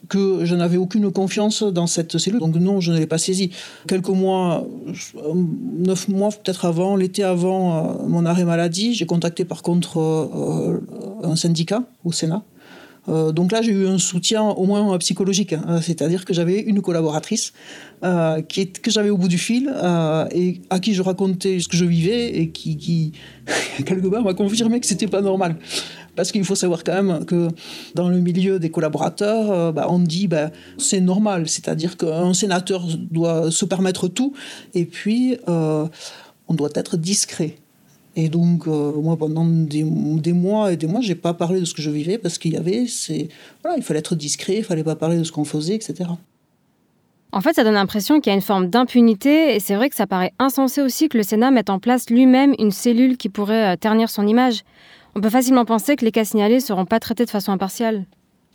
que 0.09 0.45
je 0.45 0.55
n'avais 0.55 0.77
aucune 0.77 1.11
confiance 1.11 1.63
dans 1.63 1.87
cette 1.87 2.19
cellule. 2.19 2.39
Donc 2.39 2.57
non, 2.57 2.79
je 2.79 2.93
ne 2.93 2.99
l'ai 2.99 3.07
pas 3.07 3.17
saisie. 3.17 3.51
Quelques 3.89 4.11
mois, 4.11 4.67
neuf 5.15 6.09
mois 6.09 6.29
peut-être 6.29 6.67
avant, 6.67 6.95
l'été 6.95 7.25
avant 7.25 8.03
euh, 8.03 8.07
mon 8.07 8.27
arrêt 8.27 8.45
maladie, 8.45 8.95
j'ai 8.95 9.07
contacté 9.07 9.47
par 9.47 9.63
contre 9.63 9.99
un 11.23 11.37
syndicat 11.37 11.83
au 12.05 12.13
Sénat. 12.13 12.43
Donc 13.07 13.53
là, 13.53 13.61
j'ai 13.63 13.73
eu 13.73 13.87
un 13.87 13.99
soutien 13.99 14.43
au 14.43 14.65
moins 14.65 14.97
psychologique, 14.99 15.53
hein. 15.53 15.81
c'est-à-dire 15.83 16.25
que 16.25 16.33
j'avais 16.33 16.61
une 16.61 16.81
collaboratrice 16.81 17.53
qui 18.49 18.73
que 18.73 18.91
j'avais 18.91 19.11
au 19.11 19.19
bout 19.19 19.29
du 19.29 19.39
fil 19.39 19.73
et 20.33 20.61
à 20.71 20.79
qui 20.79 20.95
je 20.95 21.03
racontais 21.03 21.61
ce 21.61 21.69
que 21.69 21.77
je 21.77 21.85
vivais 21.85 22.37
et 22.39 22.51
qui, 22.51 23.13
quelque 23.85 24.07
part 24.07 24.23
m'a 24.23 24.35
confirmé 24.35 24.81
que 24.81 24.87
c'était 24.87 25.07
pas 25.07 25.21
normal. 25.21 25.57
Parce 26.17 26.31
qu'il 26.31 26.45
faut 26.45 26.55
savoir 26.55 26.85
quand 26.85 27.03
même 27.03 27.25
que 27.25 27.49
dans 27.95 28.09
le 28.09 28.21
milieu 28.21 28.59
des 28.59 28.71
collaborateurs, 28.71 29.51
euh, 29.51 29.73
bah, 29.73 29.87
on 29.89 29.99
dit 29.99 30.29
bah, 30.29 30.51
c'est 30.79 31.01
normal, 31.01 31.49
c'est-à-dire 31.49 31.97
qu'un 31.97 32.35
sénateur 32.35 32.87
doit 33.11 33.51
se 33.51 33.65
permettre 33.65 34.09
tout, 34.09 34.33
et 34.75 34.85
puis 34.85 35.37
euh, 35.49 35.87
on 36.49 36.55
doit 36.55 36.71
être 36.75 36.97
discret. 36.97 37.57
Et 38.17 38.29
donc, 38.29 38.69
euh, 38.69 38.93
moi, 38.93 39.17
pendant 39.17 39.45
des, 39.45 39.83
mois 39.83 40.73
et 40.73 40.77
des 40.77 40.87
mois, 40.87 41.01
j'ai 41.01 41.15
pas 41.15 41.35
parlé 41.35 41.61
de 41.61 41.65
ce 41.65 41.75
que 41.75 41.83
je 41.83 41.91
vivais 41.91 42.19
parce 42.19 42.39
qu'il 42.39 42.53
y 42.53 42.57
avait, 42.57 42.87
c'est, 42.87 43.29
voilà, 43.63 43.77
il 43.77 43.83
fallait 43.83 43.99
être 43.99 44.15
discret, 44.15 44.59
il 44.59 44.65
fallait 44.65 44.85
pas 44.85 44.95
parler 44.95 45.19
de 45.19 45.25
ce 45.25 45.33
qu'on 45.33 45.45
faisait, 45.45 45.75
etc. 45.75 46.11
En 47.33 47.41
fait, 47.41 47.55
ça 47.55 47.65
donne 47.65 47.75
l'impression 47.75 48.21
qu'il 48.21 48.31
y 48.31 48.33
a 48.33 48.37
une 48.37 48.43
forme 48.43 48.69
d'impunité, 48.69 49.57
et 49.57 49.61
c'est 49.61 49.75
vrai 49.75 49.91
que 49.91 49.97
ça 49.97 50.07
paraît 50.07 50.33
insensé 50.39 50.81
aussi 50.81 51.09
que 51.09 51.17
le 51.17 51.25
Sénat 51.25 51.51
mette 51.51 51.71
en 51.71 51.81
place 51.81 52.09
lui-même 52.09 52.55
une 52.61 52.71
cellule 52.71 53.17
qui 53.17 53.29
pourrait 53.29 53.77
ternir 53.77 54.09
son 54.09 54.27
image. 54.29 54.63
On 55.17 55.21
peut 55.21 55.31
facilement 55.31 55.65
penser 55.65 55.97
que 55.97 56.05
les 56.05 56.13
cas 56.13 56.25
signalés 56.25 56.57
ne 56.57 56.61
seront 56.61 56.87
pas 56.87 57.01
traités 57.01 57.25
de 57.25 57.31
façon 57.31 57.51
impartiale. 57.51 58.07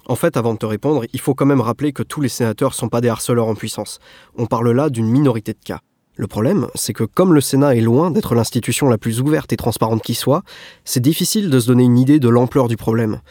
En 0.06 0.16
fait, 0.16 0.38
avant 0.38 0.54
de 0.54 0.58
te 0.58 0.66
répondre, 0.66 1.04
il 1.14 1.20
faut 1.20 1.36
quand 1.36 1.46
même 1.46 1.62
rappeler 1.62 1.92
que 1.92 2.04
tous 2.04 2.22
les 2.22 2.30
sénateurs 2.30 2.72
ne 2.72 2.76
sont 2.76 2.90
pas 2.90 3.02
des 3.02 3.10
harceleurs 3.10 3.48
en 3.48 3.56
puissance. 3.56 4.00
On 4.38 4.46
parle 4.46 4.72
là 4.72 4.90
d'une 4.90 5.08
minorité 5.08 5.52
de 5.52 5.60
cas. 5.64 5.82
Le 6.20 6.28
problème, 6.28 6.68
c'est 6.76 6.92
que 6.92 7.06
comme 7.06 7.34
le 7.34 7.40
Sénat 7.40 7.78
est 7.78 7.80
loin 7.80 8.12
d'être 8.12 8.36
l'institution 8.36 8.90
la 8.90 8.98
plus 8.98 9.22
ouverte 9.22 9.54
et 9.54 9.56
transparente 9.56 10.02
qui 10.02 10.16
soit, 10.16 10.44
c'est 10.84 11.00
difficile 11.00 11.50
de 11.50 11.60
se 11.62 11.68
donner 11.68 11.86
une 11.86 11.98
idée 11.98 12.20
de 12.20 12.28
l'ampleur 12.28 12.68
du 12.68 12.76
problème. 12.76 13.22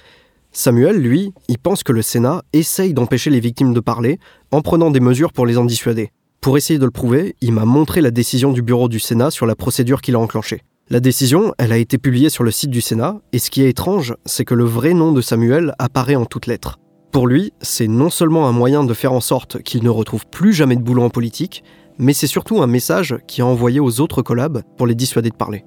Samuel, 0.52 0.96
lui, 0.96 1.34
il 1.48 1.58
pense 1.58 1.82
que 1.82 1.92
le 1.92 2.00
Sénat 2.00 2.44
essaye 2.54 2.94
d'empêcher 2.94 3.28
les 3.28 3.40
victimes 3.40 3.74
de 3.74 3.80
parler 3.80 4.18
en 4.52 4.62
prenant 4.62 4.90
des 4.90 5.00
mesures 5.00 5.34
pour 5.34 5.44
les 5.44 5.58
en 5.58 5.66
dissuader. 5.66 6.12
Pour 6.40 6.56
essayer 6.56 6.78
de 6.78 6.86
le 6.86 6.90
prouver, 6.90 7.36
il 7.42 7.52
m'a 7.52 7.66
montré 7.66 8.00
la 8.00 8.10
décision 8.10 8.52
du 8.52 8.62
bureau 8.62 8.88
du 8.88 9.00
Sénat 9.00 9.30
sur 9.30 9.44
la 9.44 9.54
procédure 9.54 10.00
qu'il 10.00 10.14
a 10.14 10.18
enclenchée. 10.18 10.62
La 10.88 11.00
décision, 11.00 11.52
elle 11.58 11.72
a 11.72 11.76
été 11.76 11.98
publiée 11.98 12.30
sur 12.30 12.42
le 12.42 12.50
site 12.50 12.70
du 12.70 12.80
Sénat, 12.80 13.20
et 13.34 13.38
ce 13.38 13.50
qui 13.50 13.62
est 13.62 13.68
étrange, 13.68 14.14
c'est 14.24 14.46
que 14.46 14.54
le 14.54 14.64
vrai 14.64 14.94
nom 14.94 15.12
de 15.12 15.20
Samuel 15.20 15.74
apparaît 15.78 16.16
en 16.16 16.24
toutes 16.24 16.46
lettres. 16.46 16.78
Pour 17.12 17.26
lui, 17.26 17.52
c'est 17.60 17.88
non 17.88 18.08
seulement 18.08 18.48
un 18.48 18.52
moyen 18.52 18.82
de 18.84 18.94
faire 18.94 19.12
en 19.12 19.20
sorte 19.20 19.62
qu'il 19.62 19.84
ne 19.84 19.90
retrouve 19.90 20.26
plus 20.26 20.54
jamais 20.54 20.76
de 20.76 20.82
boulot 20.82 21.02
en 21.02 21.10
politique, 21.10 21.62
mais 21.98 22.12
c'est 22.12 22.26
surtout 22.26 22.62
un 22.62 22.66
message 22.66 23.16
qui 23.26 23.42
a 23.42 23.46
envoyé 23.46 23.80
aux 23.80 24.00
autres 24.00 24.22
collabs 24.22 24.62
pour 24.76 24.86
les 24.86 24.94
dissuader 24.94 25.30
de 25.30 25.34
parler. 25.34 25.64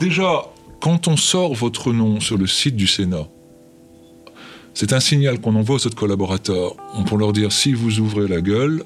Déjà, 0.00 0.42
quand 0.80 1.08
on 1.08 1.16
sort 1.16 1.54
votre 1.54 1.92
nom 1.92 2.20
sur 2.20 2.36
le 2.36 2.46
site 2.46 2.76
du 2.76 2.86
Sénat, 2.86 3.28
c'est 4.74 4.92
un 4.92 5.00
signal 5.00 5.40
qu'on 5.40 5.54
envoie 5.54 5.76
aux 5.76 5.86
autres 5.86 5.96
collaborateurs 5.96 6.76
pour 7.06 7.16
leur 7.16 7.32
dire 7.32 7.50
si 7.52 7.72
vous 7.72 8.00
ouvrez 8.00 8.28
la 8.28 8.40
gueule, 8.42 8.84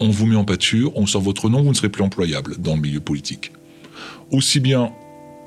on 0.00 0.10
vous 0.10 0.26
met 0.26 0.36
en 0.36 0.44
pâture, 0.44 0.92
on 0.94 1.06
sort 1.06 1.22
votre 1.22 1.48
nom, 1.48 1.62
vous 1.62 1.70
ne 1.70 1.74
serez 1.74 1.88
plus 1.88 2.04
employable 2.04 2.56
dans 2.58 2.76
le 2.76 2.80
milieu 2.80 3.00
politique 3.00 3.50
aussi 4.30 4.60
bien 4.60 4.92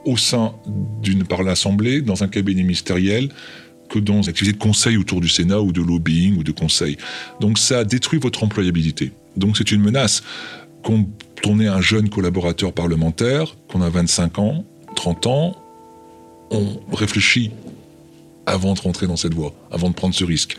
au 0.05 0.17
sein 0.17 0.53
d'une 1.01 1.23
par 1.23 1.43
l'Assemblée, 1.43 2.01
dans 2.01 2.23
un 2.23 2.27
cabinet 2.27 2.63
ministériel, 2.63 3.29
que 3.89 3.99
dans 3.99 4.21
une 4.21 4.29
activité 4.29 4.57
de 4.57 4.61
conseil 4.61 4.97
autour 4.97 5.21
du 5.21 5.27
Sénat 5.27 5.61
ou 5.61 5.71
de 5.71 5.81
lobbying 5.81 6.37
ou 6.37 6.43
de 6.43 6.51
conseil. 6.51 6.97
Donc 7.39 7.59
ça 7.59 7.83
détruit 7.83 8.19
votre 8.19 8.43
employabilité. 8.43 9.11
Donc 9.37 9.57
c'est 9.57 9.71
une 9.71 9.81
menace. 9.81 10.23
Quand 10.83 11.05
on 11.47 11.59
est 11.59 11.67
un 11.67 11.81
jeune 11.81 12.09
collaborateur 12.09 12.73
parlementaire, 12.73 13.55
qu'on 13.67 13.81
a 13.81 13.89
25 13.89 14.39
ans, 14.39 14.65
30 14.95 15.27
ans, 15.27 15.55
on 16.49 16.79
réfléchit 16.93 17.51
avant 18.45 18.73
de 18.73 18.81
rentrer 18.81 19.07
dans 19.07 19.15
cette 19.15 19.33
voie, 19.33 19.53
avant 19.71 19.89
de 19.89 19.95
prendre 19.95 20.13
ce 20.13 20.23
risque. 20.23 20.57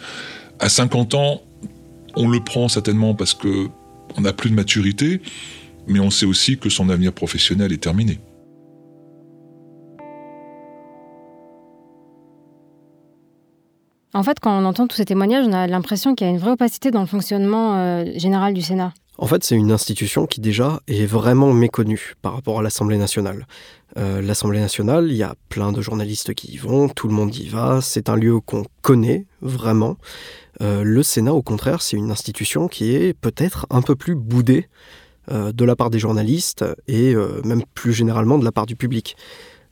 À 0.59 0.69
50 0.69 1.15
ans, 1.15 1.43
on 2.17 2.29
le 2.29 2.41
prend 2.41 2.69
certainement 2.69 3.15
parce 3.15 3.35
que 3.35 3.69
on 4.17 4.23
n'a 4.23 4.33
plus 4.33 4.51
de 4.51 4.55
maturité, 4.55 5.21
mais 5.87 6.01
on 6.01 6.11
sait 6.11 6.27
aussi 6.27 6.59
que 6.59 6.69
son 6.69 6.91
avenir 6.91 7.13
professionnel 7.13 7.73
est 7.73 7.83
terminé. 7.83 8.19
En 14.15 14.23
fait, 14.23 14.41
quand 14.41 14.59
on 14.61 14.65
entend 14.67 14.87
tous 14.87 14.97
ces 14.97 15.07
témoignages, 15.07 15.47
on 15.49 15.53
a 15.53 15.67
l'impression 15.67 16.15
qu'il 16.15 16.27
y 16.27 16.31
a 16.31 16.33
une 16.33 16.39
vraie 16.39 16.51
opacité 16.51 16.91
dans 16.91 17.01
le 17.01 17.07
fonctionnement 17.07 17.77
euh, 17.77 18.05
général 18.17 18.53
du 18.53 18.61
Sénat. 18.61 18.93
En 19.17 19.27
fait, 19.27 19.43
c'est 19.45 19.57
une 19.57 19.73
institution 19.73 20.27
qui 20.27 20.41
déjà 20.41 20.81
est 20.87 21.07
vraiment 21.07 21.53
méconnue 21.53 22.15
par 22.21 22.35
rapport 22.35 22.59
à 22.59 22.63
l'Assemblée 22.63 22.99
nationale. 22.99 23.47
Euh, 23.97 24.21
L'Assemblée 24.21 24.61
nationale, 24.61 25.07
il 25.09 25.17
y 25.17 25.23
a 25.23 25.35
plein 25.49 25.73
de 25.73 25.81
journalistes 25.81 26.35
qui 26.35 26.53
y 26.53 26.57
vont, 26.59 26.89
tout 26.89 27.09
le 27.09 27.15
monde 27.15 27.35
y 27.35 27.49
va, 27.49 27.81
c'est 27.81 28.09
un 28.09 28.17
lieu 28.17 28.41
qu'on 28.41 28.65
connaît 28.83 29.27
vraiment. 29.41 29.97
Euh, 30.61 30.83
le 30.83 31.03
Sénat, 31.03 31.33
au 31.33 31.43
contraire, 31.43 31.81
c'est 31.81 31.97
une 31.97 32.11
institution 32.11 32.69
qui 32.69 32.95
est 32.95 33.15
peut-être 33.15 33.67
un 33.71 33.81
peu 33.81 33.97
plus 33.97 34.15
boudée 34.15 34.69
de 35.31 35.65
la 35.65 35.77
part 35.77 35.89
des 35.89 36.01
journalistes 36.01 36.65
et 36.89 37.15
même 37.45 37.63
plus 37.75 37.93
généralement 37.93 38.39
de 38.39 38.45
la 38.45 38.51
part 38.51 38.67
du 38.67 38.75
public. 38.75 39.17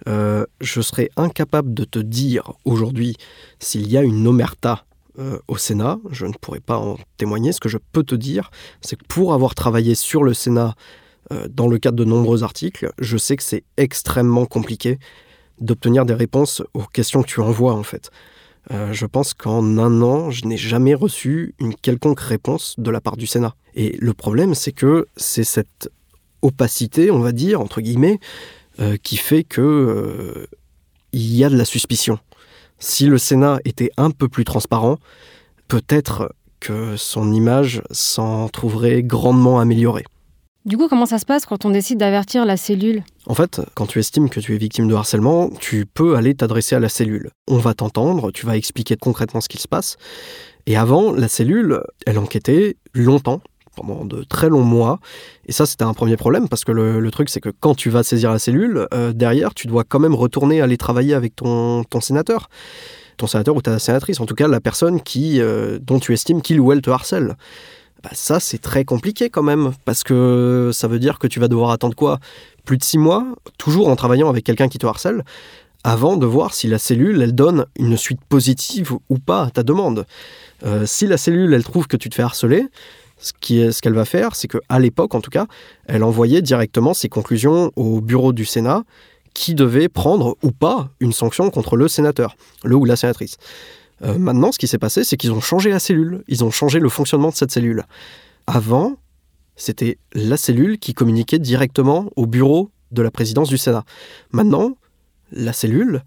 Euh, 0.09 0.47
je 0.61 0.81
serais 0.81 1.11
incapable 1.17 1.75
de 1.75 1.85
te 1.85 1.99
dire 1.99 2.53
aujourd'hui 2.65 3.17
s'il 3.59 3.91
y 3.91 3.97
a 3.97 4.03
une 4.03 4.27
omerta 4.27 4.85
euh, 5.19 5.39
au 5.49 5.57
Sénat, 5.57 5.99
je 6.11 6.27
ne 6.27 6.33
pourrais 6.33 6.61
pas 6.61 6.79
en 6.79 6.99
témoigner. 7.17 7.53
Ce 7.53 7.61
que 7.61 7.69
je 7.69 7.79
peux 7.93 8.03
te 8.03 8.15
dire, 8.15 8.51
c'est 8.81 8.97
que 8.97 9.05
pour 9.09 9.35
avoir 9.35 9.55
travaillé 9.55 9.95
sur 9.95 10.23
le 10.23 10.35
Sénat 10.35 10.75
euh, 11.33 11.47
dans 11.49 11.69
le 11.69 11.79
cadre 11.79 11.97
de 11.97 12.05
nombreux 12.05 12.43
articles, 12.43 12.91
je 12.99 13.17
sais 13.17 13.37
que 13.37 13.43
c'est 13.43 13.65
extrêmement 13.77 14.47
compliqué 14.47 14.99
d'obtenir 15.61 16.07
des 16.07 16.15
réponses 16.15 16.63
aux 16.73 16.85
questions 16.85 17.23
que 17.23 17.29
tu 17.29 17.41
envoies 17.41 17.75
en 17.75 17.83
fait. 17.83 18.11
Je 18.93 19.07
pense 19.07 19.35
qu'en 19.35 19.79
un 19.79 20.01
an, 20.03 20.31
je 20.31 20.45
n'ai 20.45 20.59
jamais 20.59 20.95
reçu 20.95 21.55
une 21.59 21.75
quelconque 21.75 22.21
réponse 22.21 22.77
de 22.79 22.91
la 22.91 23.01
part 23.01 23.17
du 23.17 23.27
Sénat. 23.27 23.57
Et 23.75 23.97
le 23.99 24.13
problème, 24.13 24.55
c'est 24.55 24.71
que 24.71 25.07
c'est 25.17 25.45
cette 25.45 25.91
opacité, 26.43 27.11
on 27.11 27.19
va 27.19 27.33
dire, 27.33 27.61
entre 27.61 27.81
guillemets, 27.81 28.21
qui 29.03 29.17
fait 29.17 29.45
que 29.45 30.47
il 31.13 31.35
y 31.35 31.45
a 31.45 31.49
de 31.49 31.57
la 31.57 31.65
suspicion. 31.65 32.19
Si 32.79 33.07
le 33.07 33.19
Sénat 33.19 33.59
était 33.65 33.91
un 33.97 34.11
peu 34.11 34.29
plus 34.29 34.45
transparent, 34.45 34.99
peut-être 35.69 36.35
que 36.61 36.97
son 36.97 37.33
image 37.33 37.83
s'en 37.91 38.49
trouverait 38.49 39.03
grandement 39.03 39.61
améliorée. 39.61 40.05
Du 40.67 40.77
coup, 40.77 40.89
comment 40.89 41.07
ça 41.07 41.19
se 41.19 41.25
passe 41.25 41.47
quand 41.47 41.65
on 41.65 41.71
décide 41.71 41.99
d'avertir 41.99 42.45
la 42.45 42.59
cellule? 42.59 43.03
En 43.27 43.35
fait, 43.35 43.63
quand 43.75 43.87
tu 43.87 43.99
estimes 43.99 44.29
que 44.29 44.41
tu 44.41 44.55
es 44.55 44.59
victime 44.59 44.89
de 44.89 44.95
harcèlement, 44.95 45.49
tu 45.59 45.87
peux 45.87 46.17
aller 46.17 46.35
t'adresser 46.35 46.77
à 46.77 46.81
la 46.81 46.91
cellule. 46.91 47.31
On 47.49 47.57
va 47.57 47.73
t'entendre, 47.73 48.31
tu 48.31 48.45
vas 48.45 48.59
expliquer 48.59 48.97
concrètement 48.97 49.41
ce 49.41 49.49
qui 49.49 49.57
se 49.57 49.69
passe. 49.69 49.97
Et 50.67 50.77
avant, 50.77 51.13
la 51.13 51.29
cellule, 51.29 51.83
elle 52.07 52.19
enquêtait 52.19 52.77
longtemps 52.93 53.41
pendant 53.77 54.05
de 54.05 54.23
très 54.25 54.49
longs 54.49 54.65
mois. 54.65 55.01
Et 55.47 55.53
ça, 55.53 55.67
c'était 55.67 55.85
un 55.85 55.95
premier 55.95 56.17
problème 56.17 56.49
parce 56.49 56.65
que 56.65 56.73
le, 56.73 57.11
truc, 57.11 57.29
c'est 57.29 57.41
que 57.41 57.49
quand 57.49 57.75
tu 57.75 57.91
vas 57.91 58.03
saisir 58.03 58.31
la 58.31 58.39
cellule, 58.39 58.87
euh, 58.95 59.13
derrière, 59.13 59.55
tu 59.55 59.67
dois 59.67 59.85
quand 59.85 59.99
même 59.99 60.15
retourner 60.15 60.61
aller 60.61 60.77
travailler 60.77 61.15
avec 61.15 61.37
ton, 61.37 61.85
ton 61.85 62.01
sénateur. 62.01 62.49
Ton 63.17 63.27
sénateur 63.27 63.55
ou 63.55 63.63
ta 63.63 63.79
sénatrice, 63.79 64.19
en 64.21 64.27
tout 64.27 64.35
cas 64.35 64.49
la 64.49 64.61
personne 64.61 65.03
qui, 65.03 65.41
euh, 65.41 65.79
dont 65.81 65.99
tu 65.99 66.15
estimes 66.15 66.41
qu'il 66.41 66.59
ou 66.61 66.73
elle 66.73 66.81
te 66.81 66.91
harcèle. 66.91 67.37
Bah, 68.03 68.11
ça, 68.15 68.41
c'est 68.41 68.59
très 68.59 68.85
compliqué 68.85 69.29
quand 69.29 69.43
même, 69.43 69.73
parce 69.85 70.05
que 70.05 70.71
ça 70.73 70.89
veut 70.89 70.99
dire 70.99 71.19
que 71.19 71.27
tu 71.27 71.39
vas 71.39 71.49
devoir 71.49 71.71
attendre 71.71 71.95
quoi? 71.95 72.19
Plus 72.65 72.79
de 72.79 72.83
six 72.83 72.97
mois, 72.97 73.27
toujours 73.59 73.89
en 73.89 73.97
travaillant 73.97 74.31
avec 74.31 74.45
quelqu'un 74.45 74.69
qui 74.69 74.79
te 74.79 74.87
harcèle, 74.87 75.23
avant 75.85 76.17
de 76.17 76.27
voir 76.27 76.55
si 76.55 76.67
la 76.67 76.79
cellule, 76.79 77.21
elle 77.23 77.35
donne 77.35 77.67
une 77.77 77.97
suite 77.97 78.21
positive 78.29 78.93
ou 79.09 79.19
pas 79.19 79.45
à 79.45 79.51
ta 79.51 79.63
demande. 79.63 80.07
Euh, 80.65 80.85
si 80.87 81.07
la 81.07 81.17
cellule, 81.17 81.53
elle 81.55 81.65
trouve 81.65 81.87
que 81.87 81.97
tu 81.97 82.09
te 82.09 82.15
fais 82.15 82.23
harceler, 82.23 82.67
ce 83.21 83.81
qu'elle 83.81 83.95
va 83.95 84.05
faire, 84.05 84.35
c'est 84.35 84.49
qu'à 84.49 84.79
l'époque, 84.79 85.15
en 85.15 85.21
tout 85.21 85.31
cas, 85.31 85.47
elle 85.87 86.03
envoyait 86.03 86.43
directement 86.43 86.95
ses 86.95 87.09
conclusions 87.09 87.71
au 87.77 88.01
bureau 88.01 88.33
du 88.33 88.45
Sénat 88.45 88.85
qui 89.35 89.55
devait 89.55 89.89
prendre 89.89 90.37
ou 90.43 90.51
pas 90.51 90.91
une 91.01 91.13
sanction 91.13 91.51
contre 91.51 91.77
le 91.77 91.89
sénateur, 91.89 92.37
le 92.65 92.77
ou 92.77 92.85
la 92.85 92.97
sénatrice. 92.97 93.37
Euh, 94.03 94.19
maintenant, 94.19 94.51
ce 94.53 94.59
qui 94.59 94.67
s'est 94.67 94.79
passé, 94.79 95.05
c'est 95.05 95.17
qu'ils 95.17 95.33
ont 95.33 95.41
changé 95.41 95.71
la 95.71 95.79
cellule, 95.79 96.25
ils 96.27 96.43
ont 96.45 96.51
changé 96.51 96.79
le 96.79 96.89
fonctionnement 96.89 97.29
de 97.29 97.35
cette 97.35 97.53
cellule. 97.53 97.85
Avant, 98.47 98.97
c'était 99.57 99.99
la 100.15 100.37
cellule 100.37 100.79
qui 100.79 100.95
communiquait 100.95 101.39
directement 101.39 102.11
au 102.17 102.27
bureau 102.27 102.71
de 102.93 103.03
la 103.03 103.11
présidence 103.11 103.49
du 103.49 103.59
Sénat. 103.59 103.85
Maintenant, 104.33 104.77
la 105.31 105.53
cellule, 105.53 106.03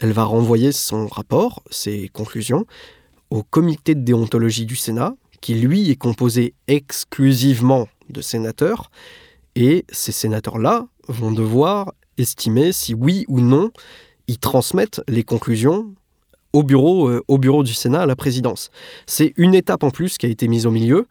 elle 0.00 0.12
va 0.12 0.24
renvoyer 0.24 0.72
son 0.72 1.06
rapport, 1.06 1.62
ses 1.70 2.08
conclusions, 2.08 2.66
au 3.30 3.42
comité 3.42 3.94
de 3.94 4.00
déontologie 4.00 4.66
du 4.66 4.76
Sénat, 4.76 5.14
qui 5.40 5.54
lui 5.54 5.90
est 5.90 5.96
composé 5.96 6.54
exclusivement 6.68 7.88
de 8.10 8.20
sénateurs, 8.20 8.90
et 9.54 9.84
ces 9.90 10.12
sénateurs-là 10.12 10.86
vont 11.08 11.32
devoir 11.32 11.92
estimer 12.18 12.72
si 12.72 12.94
oui 12.94 13.24
ou 13.28 13.40
non 13.40 13.70
ils 14.28 14.38
transmettent 14.38 15.02
les 15.08 15.22
conclusions 15.22 15.94
au 16.52 16.62
bureau, 16.62 17.08
euh, 17.08 17.62
du 17.62 17.74
Sénat, 17.74 18.02
à 18.02 18.06
la 18.06 18.16
présidence. 18.16 18.70
C'est 19.06 19.34
une 19.36 19.54
étape 19.54 19.82
en 19.82 19.90
plus 19.90 20.18
qui 20.18 20.26
a 20.26 20.28
été 20.28 20.48
mise 20.48 20.66
au 20.66 20.70
milieu. 20.70 21.06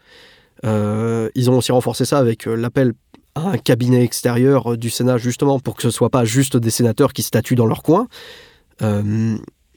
Euh, 0.66 1.30
ils 1.36 1.50
ont 1.50 1.58
aussi 1.58 1.72
renforcé 1.72 2.06
ça 2.06 2.18
avec 2.18 2.48
euh, 2.48 2.56
l'appel 2.56 2.94
à 3.36 3.50
un 3.50 3.58
cabinet 3.58 4.04
extérieur 4.04 4.78
du 4.78 4.90
Sénat, 4.90 5.18
justement, 5.18 5.60
pour 5.60 5.76
que 5.76 5.84
ce 5.84 5.88
ne 5.88 5.92
soit 5.92 6.10
pas 6.10 6.26
juste 6.26 6.58
des 6.58 6.72
sénateurs 6.72 7.14
qui 7.14 7.22
statuent 7.22 7.56
dans 7.56 7.68
leur 7.68 7.84
coin. 7.84 8.08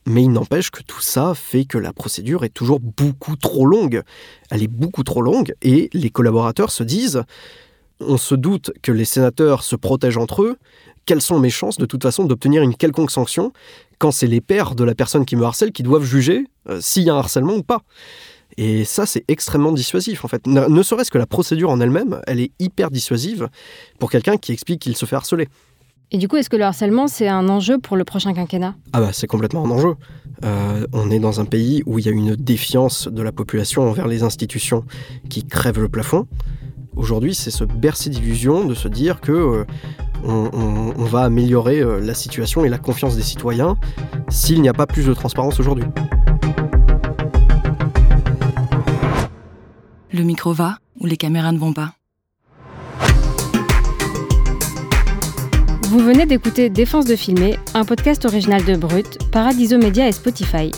Mais 0.09 0.23
il 0.23 0.31
n'empêche 0.31 0.71
que 0.71 0.83
tout 0.83 1.03
ça 1.03 1.35
fait 1.35 1.67
que 1.67 1.77
la 1.77 1.93
procédure 1.93 2.45
est 2.45 2.49
toujours 2.49 2.81
beaucoup 2.81 3.37
trop 3.37 3.67
longue. 3.67 4.03
Elle 4.51 4.63
est 4.63 4.69
beaucoup 4.69 5.03
trop 5.03 5.21
longue 5.21 5.55
et 5.61 5.91
les 5.93 6.11
collaborateurs 6.11 6.71
se 6.71 6.83
disent 6.83 7.23
on 8.01 8.17
se 8.17 8.35
doute 8.35 8.71
que 8.83 8.93
les 8.93 9.05
sénateurs 9.05 9.63
se 9.63 9.77
protègent 9.77 10.17
entre 10.17 10.43
eux. 10.43 10.57
Quelles 11.05 11.21
sont 11.21 11.39
mes 11.39 11.51
chances 11.51 11.77
de 11.77 11.87
toute 11.87 12.03
façon 12.03 12.25
d'obtenir 12.25 12.63
une 12.63 12.75
quelconque 12.75 13.11
sanction 13.11 13.53
quand 13.99 14.11
c'est 14.11 14.27
les 14.27 14.41
pairs 14.41 14.75
de 14.75 14.85
la 14.85 14.95
personne 14.95 15.25
qui 15.25 15.37
me 15.37 15.45
harcèle 15.45 15.73
qui 15.73 15.83
doivent 15.83 16.05
juger 16.05 16.47
euh, 16.69 16.81
s'il 16.81 17.03
y 17.03 17.11
a 17.11 17.15
un 17.15 17.19
harcèlement 17.19 17.55
ou 17.55 17.63
pas? 17.63 17.83
Et 18.57 18.85
ça, 18.85 19.07
c'est 19.07 19.25
extrêmement 19.29 19.73
dissuasif, 19.73 20.25
en 20.25 20.29
fait. 20.29 20.47
Ne, 20.47 20.83
serait-ce 20.83 21.11
que 21.11 21.19
la 21.19 21.27
procédure 21.27 21.71
en 21.71 21.81
elle-même, 21.81 22.21
elle 22.27 22.41
est 22.41 22.51
hyper 22.59 22.91
dissuasive 22.91 23.49
pour 23.99 24.11
quelqu'un 24.11 24.37
qui 24.37 24.53
explique 24.53 24.81
qu'il 24.81 24.97
se 24.97 25.07
fait 25.07 25.17
harceler. 25.17 25.49
Et 26.11 26.17
du 26.17 26.27
coup, 26.27 26.37
est-ce 26.37 26.49
que 26.49 26.57
le 26.57 26.65
harcèlement, 26.65 27.07
c'est 27.07 27.29
un 27.29 27.49
enjeu 27.51 27.79
pour 27.79 27.97
le 27.97 28.05
prochain 28.05 28.33
quinquennat? 28.33 28.75
Ah 28.95 29.01
bah 29.01 29.11
c'est 29.13 29.27
complètement 29.27 29.67
un 29.67 29.71
enjeu. 29.71 29.95
Euh, 30.45 30.87
on 30.93 31.11
est 31.11 31.19
dans 31.19 31.41
un 31.41 31.45
pays 31.45 31.83
où 31.85 31.99
il 31.99 32.07
y 32.07 32.09
a 32.09 32.13
une 32.13 32.35
défiance 32.35 33.09
de 33.09 33.23
la 33.23 33.31
population 33.31 33.83
envers 33.83 34.07
les 34.07 34.23
institutions 34.23 34.85
qui 35.29 35.45
crève 35.45 35.79
le 35.79 35.89
plafond. 35.89 36.27
Aujourd'hui, 36.97 37.35
c'est 37.35 37.51
se 37.51 37.65
bercer 37.65 38.09
d'illusions 38.09 38.65
de 38.65 38.75
se 38.75 38.89
dire 38.89 39.21
que 39.21 39.33
euh, 39.33 39.65
on, 40.25 41.05
va 41.05 41.21
améliorer 41.21 41.81
euh, 41.81 42.01
la 42.01 42.15
situation 42.15 42.65
et 42.65 42.71
la 42.71 42.79
confiance 42.79 43.15
des 43.15 43.23
citoyens 43.23 43.77
s'il 44.31 44.63
n'y 44.63 44.69
a 44.69 44.73
pas 44.73 44.87
plus 44.87 45.07
de 45.07 45.15
transparence 45.15 45.61
aujourd'hui. 45.61 45.85
Le 50.13 50.23
micro 50.23 50.55
va 50.55 50.79
ou 51.01 51.07
les 51.07 51.19
caméras 51.19 51.53
ne 51.53 51.59
vont 51.59 51.75
pas? 51.75 51.98
Vous 55.89 56.01
venez 56.01 56.27
d'écouter 56.27 56.69
Défense 56.69 57.07
de 57.07 57.17
filmer, 57.17 57.59
un 57.73 57.83
podcast 57.83 58.27
original 58.27 58.63
de 58.63 58.77
Brut, 58.77 59.17
Paradiso 59.33 59.79
Media 59.79 60.07
et 60.07 60.13
Spotify. 60.13 60.71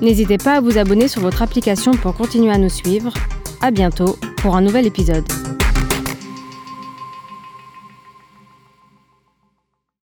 N'hésitez 0.00 0.38
pas 0.38 0.54
à 0.54 0.60
vous 0.62 0.78
abonner 0.78 1.06
sur 1.06 1.20
votre 1.20 1.42
application 1.42 1.90
pour 1.90 2.14
continuer 2.14 2.50
à 2.50 2.56
nous 2.56 2.70
suivre. 2.70 3.12
À 3.60 3.70
bientôt 3.70 4.16
pour 4.38 4.56
un 4.56 4.62
nouvel 4.62 4.86
épisode. 4.86 5.24